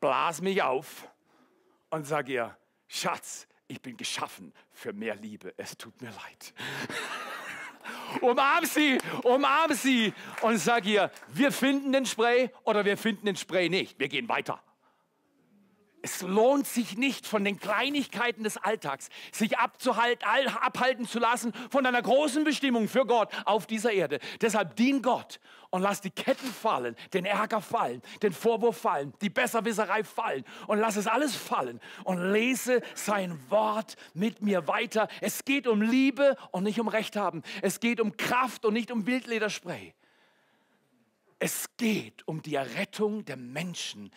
blas 0.00 0.40
mich 0.40 0.62
auf 0.62 1.08
und 1.90 2.06
sag 2.06 2.28
ihr, 2.28 2.56
Schatz, 2.86 3.48
ich 3.66 3.80
bin 3.80 3.96
geschaffen 3.96 4.52
für 4.70 4.92
mehr 4.92 5.16
Liebe. 5.16 5.54
Es 5.56 5.76
tut 5.76 6.00
mir 6.00 6.10
leid. 6.10 6.54
Umarm 8.20 8.64
sie, 8.64 8.98
umarm 9.22 9.72
sie 9.74 10.12
und 10.42 10.58
sag 10.58 10.84
ihr, 10.86 11.10
wir 11.28 11.52
finden 11.52 11.92
den 11.92 12.06
Spray 12.06 12.50
oder 12.64 12.84
wir 12.84 12.96
finden 12.96 13.26
den 13.26 13.36
Spray 13.36 13.68
nicht. 13.68 13.98
Wir 13.98 14.08
gehen 14.08 14.28
weiter. 14.28 14.60
Es 16.04 16.22
lohnt 16.22 16.66
sich 16.66 16.96
nicht, 16.96 17.26
von 17.26 17.44
den 17.44 17.60
Kleinigkeiten 17.60 18.42
des 18.42 18.56
Alltags 18.56 19.08
sich 19.30 19.58
abzuhalten, 19.58 20.26
abhalten 20.60 21.06
zu 21.06 21.20
lassen 21.20 21.52
von 21.70 21.86
einer 21.86 22.02
großen 22.02 22.42
Bestimmung 22.42 22.88
für 22.88 23.06
Gott 23.06 23.30
auf 23.44 23.66
dieser 23.66 23.92
Erde. 23.92 24.18
Deshalb 24.40 24.74
dien 24.74 25.00
Gott 25.00 25.38
und 25.70 25.80
lass 25.80 26.00
die 26.00 26.10
Ketten 26.10 26.52
fallen, 26.52 26.96
den 27.14 27.24
Ärger 27.24 27.60
fallen, 27.60 28.02
den 28.20 28.32
Vorwurf 28.32 28.78
fallen, 28.78 29.14
die 29.22 29.30
Besserwisserei 29.30 30.04
fallen 30.04 30.44
und 30.66 30.78
lass 30.78 30.96
es 30.96 31.06
alles 31.06 31.36
fallen 31.36 31.80
und 32.04 32.32
lese 32.32 32.82
sein 32.94 33.38
Wort 33.48 33.96
mit 34.12 34.42
mir 34.42 34.66
weiter. 34.66 35.08
Es 35.20 35.44
geht 35.44 35.66
um 35.66 35.80
Liebe 35.80 36.36
und 36.50 36.64
nicht 36.64 36.80
um 36.80 36.88
Recht 36.88 37.16
haben. 37.16 37.42
Es 37.62 37.80
geht 37.80 38.00
um 38.00 38.16
Kraft 38.16 38.64
und 38.64 38.74
nicht 38.74 38.90
um 38.90 39.06
Wildlederspray. 39.06 39.94
Es 41.38 41.68
geht 41.76 42.26
um 42.28 42.42
die 42.42 42.54
Errettung 42.54 43.24
der 43.24 43.36
Menschen, 43.36 44.12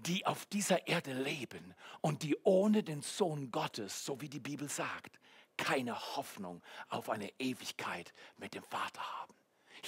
die 0.00 0.26
auf 0.26 0.46
dieser 0.46 0.86
Erde 0.86 1.12
leben 1.12 1.74
und 2.00 2.22
die 2.22 2.36
ohne 2.44 2.82
den 2.82 3.02
Sohn 3.02 3.50
Gottes, 3.50 4.04
so 4.04 4.20
wie 4.20 4.28
die 4.28 4.40
Bibel 4.40 4.68
sagt, 4.68 5.18
keine 5.56 5.98
Hoffnung 6.16 6.62
auf 6.88 7.10
eine 7.10 7.30
Ewigkeit 7.38 8.12
mit 8.36 8.54
dem 8.54 8.62
Vater 8.62 9.00
haben. 9.20 9.34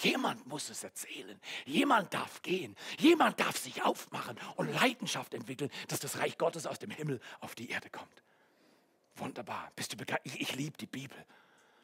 Jemand 0.03 0.47
muss 0.47 0.71
es 0.71 0.85
erzählen. 0.85 1.41
Jemand 1.67 2.15
darf 2.15 2.43
gehen. 2.43 2.77
Jemand 2.99 3.41
darf 3.41 3.57
sich 3.59 3.83
aufmachen 3.83 4.39
und 4.57 4.73
Leidenschaft 4.73 5.35
entwickeln, 5.35 5.71
dass 5.89 6.01
das 6.01 6.19
Reich 6.19 6.39
Gottes 6.39 6.67
aus 6.67 6.79
dem 6.79 6.91
Himmel 6.91 7.21
auf 7.41 7.55
die 7.55 7.71
Erde 7.71 7.91
kommt. 7.91 8.23
Wunderbar. 9.17 9.71
Bist 9.77 9.93
du 9.93 9.97
begeistert? 9.97 10.27
Ich, 10.27 10.41
ich 10.41 10.55
liebe 10.55 10.77
die 10.77 10.87
Bibel. 10.87 11.17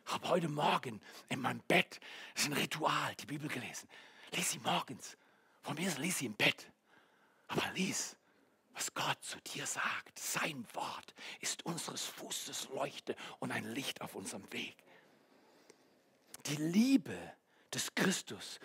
Habe 0.06 0.28
heute 0.28 0.48
Morgen 0.48 1.00
in 1.28 1.40
meinem 1.40 1.60
Bett, 1.66 2.00
das 2.34 2.44
ist 2.44 2.50
ein 2.50 2.56
Ritual, 2.56 3.14
die 3.16 3.26
Bibel 3.26 3.48
gelesen. 3.48 3.88
Lies 4.32 4.52
sie 4.52 4.60
morgens. 4.60 5.16
Von 5.62 5.74
mir 5.74 5.90
lies 5.98 6.18
sie 6.18 6.26
im 6.26 6.34
Bett. 6.34 6.70
Aber 7.48 7.70
lies, 7.74 8.16
was 8.74 8.92
Gott 8.94 9.22
zu 9.22 9.40
dir 9.40 9.66
sagt. 9.66 10.18
Sein 10.18 10.66
Wort 10.74 11.14
ist 11.40 11.64
unseres 11.64 12.04
Fußes 12.04 12.68
Leuchte 12.70 13.16
und 13.38 13.50
ein 13.52 13.64
Licht 13.72 14.00
auf 14.00 14.14
unserem 14.14 14.50
Weg. 14.52 14.76
Die 16.46 16.56
Liebe 16.56 17.18
des 17.72 17.94
Christus 17.94 18.60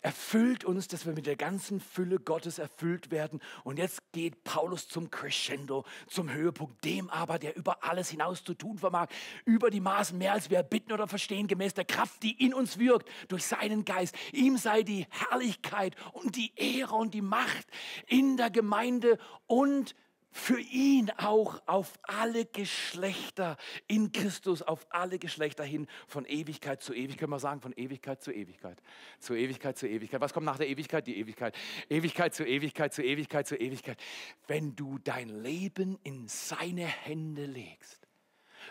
erfüllt 0.00 0.64
uns, 0.64 0.88
dass 0.88 1.06
wir 1.06 1.12
mit 1.12 1.26
der 1.26 1.36
ganzen 1.36 1.80
Fülle 1.80 2.18
Gottes 2.18 2.58
erfüllt 2.58 3.10
werden. 3.10 3.40
Und 3.64 3.78
jetzt 3.78 4.00
geht 4.12 4.44
Paulus 4.44 4.88
zum 4.88 5.10
Crescendo, 5.10 5.84
zum 6.06 6.32
Höhepunkt, 6.32 6.84
dem 6.84 7.10
aber, 7.10 7.38
der 7.38 7.56
über 7.56 7.84
alles 7.84 8.10
hinaus 8.10 8.42
zu 8.42 8.54
tun 8.54 8.78
vermag, 8.78 9.08
über 9.44 9.70
die 9.70 9.80
Maßen 9.80 10.16
mehr 10.16 10.32
als 10.32 10.50
wir 10.50 10.62
bitten 10.62 10.92
oder 10.92 11.08
verstehen, 11.08 11.46
gemäß 11.46 11.74
der 11.74 11.84
Kraft, 11.84 12.22
die 12.22 12.44
in 12.44 12.54
uns 12.54 12.78
wirkt, 12.78 13.08
durch 13.28 13.44
seinen 13.44 13.84
Geist. 13.84 14.14
Ihm 14.32 14.56
sei 14.56 14.82
die 14.82 15.06
Herrlichkeit 15.10 15.96
und 16.12 16.36
die 16.36 16.52
Ehre 16.56 16.94
und 16.94 17.14
die 17.14 17.22
Macht 17.22 17.66
in 18.06 18.36
der 18.36 18.50
Gemeinde 18.50 19.18
und 19.46 19.94
für 20.32 20.60
ihn 20.60 21.10
auch 21.16 21.60
auf 21.66 21.98
alle 22.04 22.44
Geschlechter 22.44 23.56
in 23.88 24.12
Christus, 24.12 24.62
auf 24.62 24.86
alle 24.90 25.18
Geschlechter 25.18 25.64
hin, 25.64 25.88
von 26.06 26.24
Ewigkeit 26.24 26.82
zu 26.82 26.94
Ewigkeit. 26.94 27.18
Können 27.18 27.32
wir 27.32 27.40
sagen, 27.40 27.60
von 27.60 27.72
Ewigkeit 27.72 28.22
zu 28.22 28.32
Ewigkeit. 28.32 28.80
Zu 29.18 29.34
Ewigkeit 29.34 29.76
zu 29.76 29.88
Ewigkeit. 29.88 30.20
Was 30.20 30.32
kommt 30.32 30.46
nach 30.46 30.58
der 30.58 30.68
Ewigkeit? 30.68 31.06
Die 31.06 31.18
Ewigkeit. 31.18 31.56
Ewigkeit 31.88 32.34
zu 32.34 32.46
Ewigkeit, 32.46 32.94
zu 32.94 33.02
Ewigkeit, 33.02 33.46
zu 33.46 33.56
Ewigkeit. 33.56 33.98
Wenn 34.46 34.76
du 34.76 34.98
dein 34.98 35.28
Leben 35.28 35.98
in 36.04 36.28
seine 36.28 36.86
Hände 36.86 37.46
legst, 37.46 38.06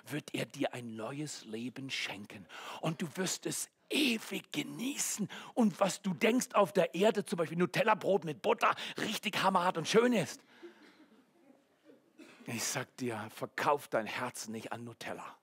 wird 0.08 0.34
er 0.34 0.46
dir 0.46 0.74
ein 0.74 0.96
neues 0.96 1.46
Leben 1.46 1.90
schenken. 1.90 2.48
Und 2.80 3.02
du 3.02 3.08
wirst 3.16 3.46
es 3.46 3.70
ewig 3.90 4.52
genießen. 4.54 5.28
Und 5.56 5.80
was 5.82 6.02
du 6.02 6.14
denkst 6.14 6.50
auf 6.54 6.72
der 6.72 6.96
Erde, 6.96 7.26
zum 7.26 7.38
Beispiel 7.38 7.58
Nutella-Brot 7.58 8.24
mit 8.24 8.42
Butter, 8.42 8.74
richtig 8.98 9.42
hammerhart 9.44 9.78
und 9.78 9.88
schön 9.88 10.14
ist 10.14 10.42
ich 12.50 12.64
sag 12.64 12.96
dir, 12.98 13.30
verkauf 13.36 13.88
dein 13.88 14.06
Herz 14.06 14.48
nicht 14.48 14.72
an 14.72 14.84
Nutella. 14.84 15.38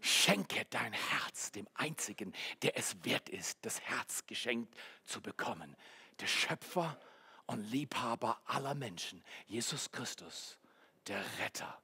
Schenke 0.00 0.66
dein 0.70 0.92
Herz 0.92 1.52
dem 1.52 1.66
Einzigen, 1.74 2.34
der 2.62 2.76
es 2.76 3.04
wert 3.04 3.28
ist, 3.28 3.58
das 3.62 3.80
Herz 3.80 4.26
geschenkt 4.26 4.74
zu 5.04 5.20
bekommen. 5.20 5.76
Der 6.20 6.26
Schöpfer 6.26 6.98
und 7.46 7.60
Liebhaber 7.70 8.40
aller 8.46 8.74
Menschen, 8.74 9.22
Jesus 9.46 9.90
Christus, 9.90 10.58
der 11.06 11.22
Retter 11.38 11.80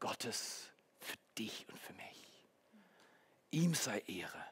Gottes 0.00 0.70
für 1.00 1.16
dich 1.36 1.66
und 1.68 1.78
für 1.78 1.92
mich. 1.94 2.48
Ihm 3.50 3.74
sei 3.74 4.00
Ehre 4.06 4.44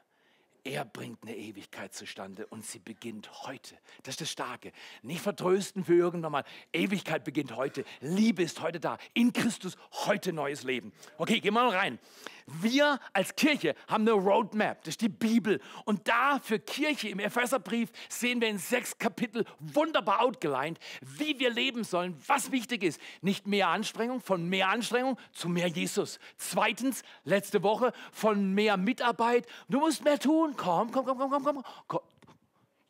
er 0.67 0.83
bringt 0.83 1.23
eine 1.23 1.35
Ewigkeit 1.35 1.93
zustande 1.93 2.45
und 2.47 2.65
sie 2.65 2.79
beginnt 2.79 3.29
heute. 3.45 3.75
Das 4.03 4.13
ist 4.13 4.21
das 4.21 4.31
Starke. 4.31 4.73
Nicht 5.01 5.21
vertrösten 5.21 5.85
für 5.85 5.95
irgendwann 5.95 6.31
mal. 6.33 6.43
Ewigkeit 6.73 7.23
beginnt 7.23 7.55
heute. 7.55 7.85
Liebe 8.01 8.43
ist 8.43 8.61
heute 8.61 8.79
da. 8.79 8.97
In 9.13 9.31
Christus 9.31 9.77
heute 10.05 10.33
neues 10.33 10.63
Leben. 10.63 10.91
Okay, 11.17 11.39
gehen 11.39 11.53
wir 11.53 11.63
mal 11.63 11.69
rein. 11.69 11.99
Wir 12.47 12.99
als 13.11 13.35
Kirche 13.35 13.75
haben 13.89 14.07
eine 14.07 14.11
Roadmap, 14.11 14.81
das 14.83 14.93
ist 14.93 15.01
die 15.01 15.09
Bibel. 15.09 15.59
Und 15.83 16.07
da 16.07 16.39
für 16.39 16.59
Kirche 16.59 17.09
im 17.09 17.19
Epheserbrief 17.19 17.89
sehen 18.07 18.39
wir 18.39 18.47
in 18.47 18.57
sechs 18.57 18.97
Kapitel 18.97 19.43
wunderbar 19.59 20.21
outgelined, 20.21 20.79
wie 21.01 21.37
wir 21.39 21.49
leben 21.49 21.83
sollen, 21.83 22.15
was 22.25 22.51
wichtig 22.53 22.83
ist. 22.83 23.01
Nicht 23.21 23.47
mehr 23.47 23.67
Anstrengung, 23.67 24.21
von 24.21 24.47
mehr 24.47 24.69
Anstrengung 24.69 25.17
zu 25.33 25.49
mehr 25.49 25.67
Jesus. 25.67 26.19
Zweitens, 26.37 27.03
letzte 27.25 27.63
Woche, 27.63 27.91
von 28.13 28.53
mehr 28.53 28.77
Mitarbeit. 28.77 29.45
Du 29.67 29.79
musst 29.79 30.05
mehr 30.05 30.17
tun. 30.17 30.55
Komm, 30.57 30.91
komm, 30.91 31.05
komm, 31.05 31.17
komm, 31.17 31.43
komm, 31.43 31.63
komm. 31.87 32.01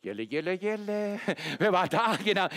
Jelle, 0.02 0.22
jelle, 0.22 0.54
jelle. 0.54 1.20
Wer 1.58 1.72
war 1.72 1.88
da? 1.88 2.16
Genau. 2.24 2.48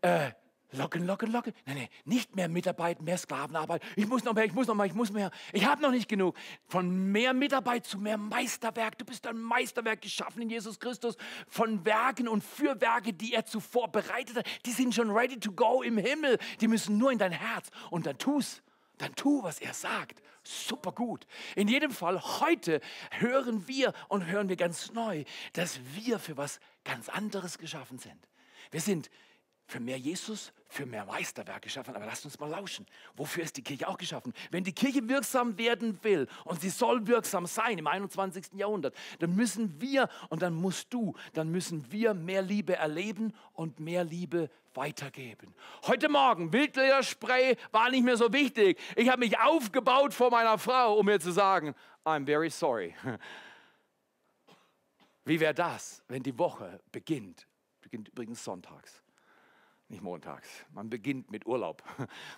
Äh, 0.00 0.32
Locken, 0.74 1.06
locken, 1.06 1.30
locken. 1.30 1.52
Nein, 1.66 1.76
nein, 1.76 1.88
nicht 2.06 2.34
mehr 2.34 2.48
Mitarbeit, 2.48 3.02
mehr 3.02 3.18
Sklavenarbeit. 3.18 3.82
Ich 3.94 4.06
muss 4.06 4.24
noch 4.24 4.32
mehr, 4.32 4.46
ich 4.46 4.54
muss 4.54 4.66
noch 4.66 4.74
mehr, 4.74 4.86
ich 4.86 4.94
muss 4.94 5.12
mehr. 5.12 5.30
Ich 5.52 5.66
habe 5.66 5.82
noch 5.82 5.90
nicht 5.90 6.08
genug. 6.08 6.34
Von 6.66 7.12
mehr 7.12 7.34
Mitarbeit 7.34 7.84
zu 7.84 7.98
mehr 7.98 8.16
Meisterwerk. 8.16 8.96
Du 8.96 9.04
bist 9.04 9.26
ein 9.26 9.36
Meisterwerk 9.36 10.00
geschaffen 10.00 10.40
in 10.40 10.48
Jesus 10.48 10.80
Christus. 10.80 11.16
Von 11.46 11.84
Werken 11.84 12.26
und 12.26 12.42
für 12.42 12.80
Werke, 12.80 13.12
die 13.12 13.34
er 13.34 13.44
zuvor 13.44 13.92
bereitet 13.92 14.38
hat. 14.38 14.46
Die 14.64 14.72
sind 14.72 14.94
schon 14.94 15.10
ready 15.10 15.38
to 15.38 15.52
go 15.52 15.82
im 15.82 15.98
Himmel. 15.98 16.38
Die 16.62 16.68
müssen 16.68 16.96
nur 16.96 17.12
in 17.12 17.18
dein 17.18 17.32
Herz. 17.32 17.68
Und 17.90 18.06
dann 18.06 18.16
tu's. 18.16 18.62
Dann 19.02 19.16
tu, 19.16 19.42
was 19.42 19.60
er 19.60 19.74
sagt. 19.74 20.22
Super 20.44 20.92
gut. 20.92 21.26
In 21.56 21.66
jedem 21.66 21.90
Fall, 21.90 22.22
heute 22.40 22.80
hören 23.10 23.66
wir 23.66 23.92
und 24.06 24.26
hören 24.26 24.48
wir 24.48 24.54
ganz 24.54 24.92
neu, 24.92 25.24
dass 25.54 25.80
wir 25.96 26.20
für 26.20 26.36
was 26.36 26.60
ganz 26.84 27.08
anderes 27.08 27.58
geschaffen 27.58 27.98
sind. 27.98 28.28
Wir 28.70 28.80
sind 28.80 29.10
für 29.66 29.80
mehr 29.80 29.98
Jesus, 29.98 30.52
für 30.68 30.86
mehr 30.86 31.04
Meisterwerk 31.04 31.62
geschaffen. 31.62 31.96
Aber 31.96 32.06
lasst 32.06 32.24
uns 32.24 32.38
mal 32.38 32.48
lauschen. 32.48 32.86
Wofür 33.16 33.42
ist 33.42 33.56
die 33.56 33.64
Kirche 33.64 33.88
auch 33.88 33.98
geschaffen? 33.98 34.32
Wenn 34.52 34.62
die 34.62 34.72
Kirche 34.72 35.08
wirksam 35.08 35.58
werden 35.58 35.98
will 36.04 36.28
und 36.44 36.60
sie 36.60 36.70
soll 36.70 37.04
wirksam 37.08 37.46
sein 37.46 37.78
im 37.78 37.88
21. 37.88 38.52
Jahrhundert, 38.52 38.94
dann 39.18 39.34
müssen 39.34 39.80
wir 39.80 40.08
und 40.28 40.42
dann 40.42 40.54
musst 40.54 40.94
du, 40.94 41.16
dann 41.32 41.50
müssen 41.50 41.90
wir 41.90 42.14
mehr 42.14 42.42
Liebe 42.42 42.76
erleben 42.76 43.34
und 43.52 43.80
mehr 43.80 44.04
Liebe 44.04 44.48
weitergeben. 44.74 45.54
Heute 45.86 46.08
Morgen, 46.08 46.52
Wildlederspray 46.52 47.56
war 47.70 47.90
nicht 47.90 48.04
mehr 48.04 48.16
so 48.16 48.32
wichtig. 48.32 48.78
Ich 48.96 49.08
habe 49.08 49.20
mich 49.20 49.38
aufgebaut 49.38 50.14
vor 50.14 50.30
meiner 50.30 50.58
Frau, 50.58 50.98
um 50.98 51.06
mir 51.06 51.20
zu 51.20 51.32
sagen, 51.32 51.74
I'm 52.04 52.26
very 52.26 52.50
sorry. 52.50 52.94
Wie 55.24 55.38
wäre 55.38 55.54
das, 55.54 56.02
wenn 56.08 56.22
die 56.22 56.36
Woche 56.38 56.80
beginnt? 56.90 57.46
Beginnt 57.80 58.08
übrigens 58.08 58.42
sonntags 58.42 59.02
nicht 59.92 60.02
montags. 60.02 60.48
Man 60.72 60.90
beginnt 60.90 61.30
mit 61.30 61.46
Urlaub. 61.46 61.82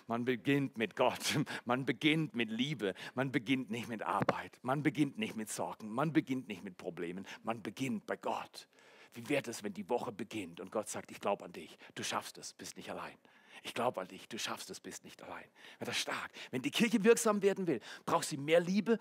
Man 0.07 0.25
beginnt 0.25 0.77
mit 0.77 0.95
Gott. 0.95 1.39
Man 1.65 1.85
beginnt 1.85 2.35
mit 2.35 2.51
Liebe. 2.51 2.93
Man 3.15 3.31
beginnt 3.31 3.71
nicht 3.71 3.87
mit 3.87 4.03
Arbeit. 4.03 4.59
Man 4.61 4.83
beginnt 4.83 5.17
nicht 5.17 5.35
mit 5.35 5.49
Sorgen. 5.49 5.89
Man 5.89 6.13
beginnt 6.13 6.47
nicht 6.47 6.63
mit 6.63 6.77
Problemen. 6.77 7.25
Man 7.43 7.63
beginnt 7.63 8.05
bei 8.05 8.17
Gott. 8.17 8.67
Wie 9.15 9.27
wäre 9.29 9.49
es, 9.49 9.63
wenn 9.63 9.73
die 9.73 9.89
Woche 9.89 10.11
beginnt 10.11 10.59
und 10.59 10.71
Gott 10.71 10.89
sagt, 10.89 11.09
ich 11.09 11.21
glaube 11.21 11.45
an 11.45 11.53
dich. 11.53 11.77
Du 11.95 12.03
schaffst 12.03 12.37
es, 12.37 12.53
bist 12.53 12.75
nicht 12.75 12.91
allein. 12.91 13.17
Ich 13.65 13.73
glaube 13.73 13.99
an 13.99 14.07
dich, 14.07 14.27
du 14.27 14.37
schaffst 14.37 14.69
es, 14.69 14.79
bist 14.79 15.03
nicht 15.03 15.23
allein. 15.23 15.43
Wird 15.79 15.87
das 15.87 15.97
stark. 15.97 16.29
Wenn 16.51 16.61
die 16.61 16.69
Kirche 16.69 17.03
wirksam 17.03 17.41
werden 17.41 17.65
will, 17.65 17.79
braucht 18.05 18.27
sie 18.27 18.37
mehr 18.37 18.59
Liebe, 18.59 18.99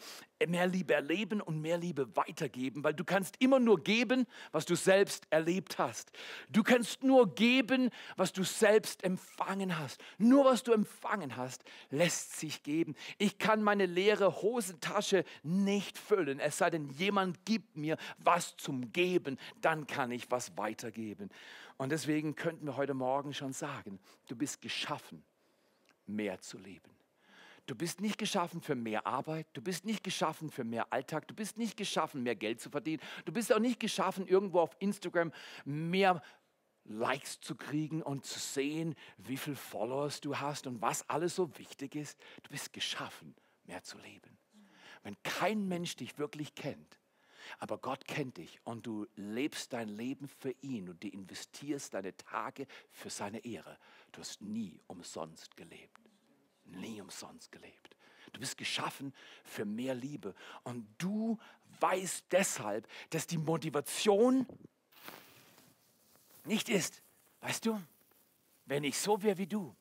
mehr 0.48 0.66
Liebe 0.66 0.94
erleben 0.94 1.42
und 1.42 1.60
mehr 1.60 1.76
Liebe 1.76 2.16
weitergeben, 2.16 2.82
weil 2.82 2.94
du 2.94 3.04
kannst 3.04 3.36
immer 3.40 3.60
nur 3.60 3.84
geben, 3.84 4.26
was 4.52 4.64
du 4.64 4.74
selbst 4.74 5.26
erlebt 5.28 5.76
hast. 5.76 6.12
Du 6.48 6.62
kannst 6.62 7.02
nur 7.02 7.34
geben, 7.34 7.90
was 8.16 8.32
du 8.32 8.42
selbst 8.42 9.04
empfangen 9.04 9.78
hast. 9.78 10.02
Nur 10.16 10.46
was 10.46 10.62
du 10.62 10.72
empfangen 10.72 11.36
hast, 11.36 11.62
lässt 11.90 12.40
sich 12.40 12.62
geben. 12.62 12.94
Ich 13.18 13.36
kann 13.36 13.62
meine 13.62 13.84
leere 13.84 14.40
Hosentasche 14.40 15.26
nicht 15.42 15.98
füllen, 15.98 16.40
es 16.40 16.56
sei 16.56 16.70
denn, 16.70 16.88
jemand 16.88 17.44
gibt 17.44 17.76
mir 17.76 17.98
was 18.16 18.56
zum 18.56 18.92
Geben, 18.92 19.36
dann 19.60 19.86
kann 19.86 20.10
ich 20.10 20.30
was 20.30 20.56
weitergeben. 20.56 21.28
Und 21.76 21.90
deswegen 21.90 22.34
könnten 22.34 22.66
wir 22.66 22.76
heute 22.76 22.94
Morgen 22.94 23.34
schon 23.34 23.52
sagen, 23.52 23.98
du 24.28 24.36
bist 24.36 24.60
geschaffen, 24.62 25.24
mehr 26.06 26.40
zu 26.40 26.58
leben. 26.58 26.90
Du 27.66 27.74
bist 27.74 28.00
nicht 28.00 28.18
geschaffen 28.18 28.60
für 28.60 28.74
mehr 28.74 29.06
Arbeit, 29.06 29.46
du 29.54 29.62
bist 29.62 29.86
nicht 29.86 30.04
geschaffen 30.04 30.50
für 30.50 30.64
mehr 30.64 30.92
Alltag, 30.92 31.26
du 31.28 31.34
bist 31.34 31.56
nicht 31.56 31.78
geschaffen, 31.78 32.22
mehr 32.22 32.36
Geld 32.36 32.60
zu 32.60 32.68
verdienen, 32.68 33.02
du 33.24 33.32
bist 33.32 33.52
auch 33.52 33.58
nicht 33.58 33.80
geschaffen, 33.80 34.26
irgendwo 34.26 34.60
auf 34.60 34.76
Instagram 34.80 35.32
mehr 35.64 36.22
Likes 36.84 37.40
zu 37.40 37.56
kriegen 37.56 38.02
und 38.02 38.26
zu 38.26 38.38
sehen, 38.38 38.94
wie 39.16 39.38
viele 39.38 39.56
Followers 39.56 40.20
du 40.20 40.38
hast 40.38 40.66
und 40.66 40.82
was 40.82 41.08
alles 41.08 41.34
so 41.34 41.56
wichtig 41.56 41.94
ist. 41.94 42.20
Du 42.42 42.50
bist 42.50 42.74
geschaffen, 42.74 43.34
mehr 43.64 43.82
zu 43.82 43.96
leben. 43.98 44.36
Wenn 45.02 45.16
kein 45.22 45.66
Mensch 45.66 45.96
dich 45.96 46.18
wirklich 46.18 46.54
kennt, 46.54 46.98
aber 47.58 47.78
Gott 47.78 48.06
kennt 48.06 48.36
dich 48.36 48.60
und 48.64 48.86
du 48.86 49.06
lebst 49.16 49.72
dein 49.72 49.88
Leben 49.88 50.28
für 50.28 50.54
ihn 50.62 50.88
und 50.88 51.02
du 51.02 51.08
investierst 51.08 51.94
deine 51.94 52.16
Tage 52.16 52.66
für 52.90 53.10
seine 53.10 53.44
Ehre. 53.44 53.78
Du 54.12 54.20
hast 54.20 54.40
nie 54.40 54.80
umsonst 54.86 55.56
gelebt. 55.56 56.00
Nie 56.64 57.00
umsonst 57.00 57.52
gelebt. 57.52 57.96
Du 58.32 58.40
bist 58.40 58.56
geschaffen 58.56 59.14
für 59.44 59.64
mehr 59.64 59.94
Liebe. 59.94 60.34
Und 60.64 60.86
du 60.98 61.38
weißt 61.80 62.26
deshalb, 62.30 62.88
dass 63.10 63.26
die 63.26 63.38
Motivation 63.38 64.46
nicht 66.44 66.68
ist, 66.68 67.02
weißt 67.40 67.66
du, 67.66 67.80
wenn 68.66 68.84
ich 68.84 68.98
so 68.98 69.22
wäre 69.22 69.38
wie 69.38 69.46
du, 69.46 69.74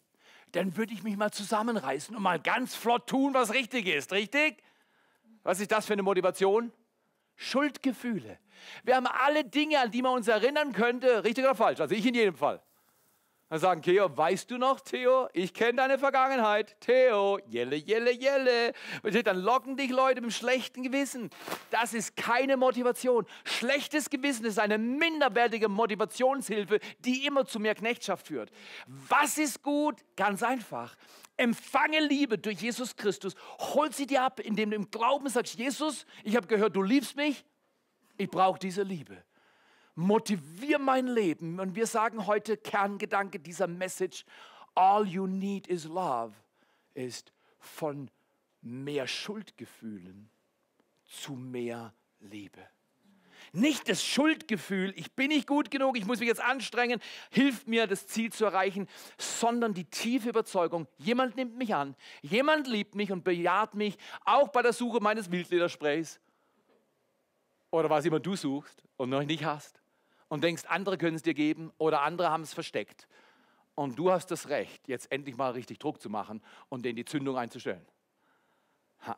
dann 0.52 0.78
würde 0.78 0.94
ich 0.94 1.04
mich 1.04 1.18
mal 1.18 1.32
zusammenreißen 1.32 2.16
und 2.16 2.22
mal 2.22 2.40
ganz 2.40 2.76
flott 2.76 3.08
tun, 3.08 3.34
was 3.34 3.54
richtig 3.54 3.88
ist. 3.88 4.12
Richtig? 4.12 4.64
Was 5.42 5.60
ist 5.60 5.72
das 5.72 5.86
für 5.86 5.94
eine 5.94 6.04
Motivation? 6.04 6.72
Schuldgefühle. 7.36 8.40
Wir 8.84 8.96
haben 8.96 9.08
alle 9.08 9.44
Dinge, 9.44 9.80
an 9.80 9.92
die 9.92 10.02
man 10.02 10.14
uns 10.16 10.28
erinnern 10.28 10.74
könnte, 10.74 11.24
richtig 11.24 11.44
oder 11.44 11.56
falsch. 11.56 11.80
Also 11.80 11.96
ich 11.96 12.06
in 12.06 12.16
jedem 12.16 12.36
Fall. 12.36 12.62
Dann 13.54 13.60
sagen, 13.60 13.82
Theo, 13.84 14.18
weißt 14.18 14.50
du 14.50 14.58
noch, 14.58 14.80
Theo, 14.80 15.28
ich 15.32 15.54
kenne 15.54 15.74
deine 15.76 16.00
Vergangenheit. 16.00 16.76
Theo, 16.80 17.38
jelle, 17.46 17.76
jelle, 17.76 18.12
jelle. 18.12 18.74
Dann 19.24 19.38
locken 19.38 19.78
dich 19.78 19.92
Leute 19.92 20.22
mit 20.22 20.32
dem 20.32 20.34
schlechten 20.34 20.82
Gewissen. 20.82 21.30
Das 21.70 21.94
ist 21.94 22.16
keine 22.16 22.58
Motivation. 22.58 23.28
Schlechtes 23.44 24.10
Gewissen 24.10 24.46
ist 24.46 24.58
eine 24.58 24.80
minderwertige 24.80 25.70
Motivationshilfe, 25.70 26.80
die 27.00 27.28
immer 27.28 27.46
zu 27.46 27.60
mehr 27.60 27.76
Knechtschaft 27.76 28.26
führt. 28.26 28.50
Was 28.88 29.38
ist 29.38 29.62
gut? 29.62 29.98
Ganz 30.16 30.42
einfach. 30.42 30.96
Empfange 31.38 32.00
Liebe 32.00 32.38
durch 32.38 32.62
Jesus 32.62 32.96
Christus. 32.96 33.36
Hol 33.60 33.92
sie 33.92 34.06
dir 34.06 34.24
ab, 34.24 34.40
indem 34.40 34.70
du 34.70 34.76
im 34.76 34.92
Glauben 34.92 35.30
sagst, 35.30 35.56
Jesus, 35.56 36.06
ich 36.24 36.36
habe 36.36 36.48
gehört, 36.48 36.76
du 36.76 36.82
liebst 36.82 37.16
mich. 37.16 37.44
Ich 38.18 38.30
brauche 38.30 38.60
diese 38.60 38.84
Liebe. 38.84 39.24
Motivier 39.96 40.80
mein 40.80 41.08
Leben. 41.08 41.60
Und 41.60 41.76
wir 41.76 41.88
sagen 41.88 42.28
heute 42.28 42.58
Kerngedanke 42.58 43.40
dieser 43.40 43.68
Message, 43.68 44.26
all 44.76 45.08
you 45.08 45.28
need 45.28 45.68
is 45.68 45.86
love, 45.86 46.34
ist 46.94 47.32
von 47.60 48.10
mehr 48.62 49.08
Schuldgefühlen 49.08 50.30
zu 51.06 51.34
mehr 51.34 51.94
Liebe. 52.20 52.62
Nicht 53.52 53.90
das 53.90 54.04
Schuldgefühl, 54.04 54.94
ich 54.96 55.12
bin 55.12 55.28
nicht 55.28 55.48
gut 55.48 55.70
genug, 55.70 55.98
ich 55.98 56.06
muss 56.06 56.20
mich 56.20 56.28
jetzt 56.28 56.42
anstrengen, 56.42 57.00
hilft 57.30 57.68
mir, 57.68 57.88
das 57.88 58.08
Ziel 58.08 58.32
zu 58.32 58.46
erreichen, 58.46 58.88
sondern 59.18 59.74
die 59.74 59.86
tiefe 59.86 60.30
Überzeugung, 60.30 60.88
jemand 60.98 61.36
nimmt 61.36 61.58
mich 61.58 61.76
an, 61.76 61.96
jemand 62.22 62.68
liebt 62.68 62.96
mich 62.96 63.12
und 63.12 63.24
bejaht 63.24 63.74
mich, 63.74 63.98
auch 64.26 64.50
bei 64.50 64.62
der 64.62 64.74
Suche 64.74 65.00
meines 65.00 65.32
Wildledersprays. 65.32 66.20
Oder 67.72 67.90
was 67.90 68.06
immer 68.06 68.20
du 68.20 68.36
suchst 68.36 68.84
und 68.98 69.10
noch 69.10 69.24
nicht 69.24 69.44
hast. 69.44 69.82
Und 70.30 70.44
denkst, 70.44 70.64
andere 70.68 70.98
können 70.98 71.16
es 71.16 71.24
dir 71.24 71.34
geben 71.34 71.72
oder 71.78 72.02
andere 72.02 72.30
haben 72.30 72.44
es 72.44 72.54
versteckt. 72.54 73.08
Und 73.76 73.98
du 73.98 74.12
hast 74.12 74.28
das 74.28 74.50
Recht, 74.50 74.88
jetzt 74.88 75.12
endlich 75.12 75.36
mal 75.36 75.52
richtig 75.52 75.80
Druck 75.80 76.00
zu 76.00 76.10
machen 76.10 76.42
und 76.70 76.86
denen 76.86 76.96
die 76.96 77.06
Zündung 77.06 77.38
einzustellen. 77.38 77.86
Ha. 79.08 79.18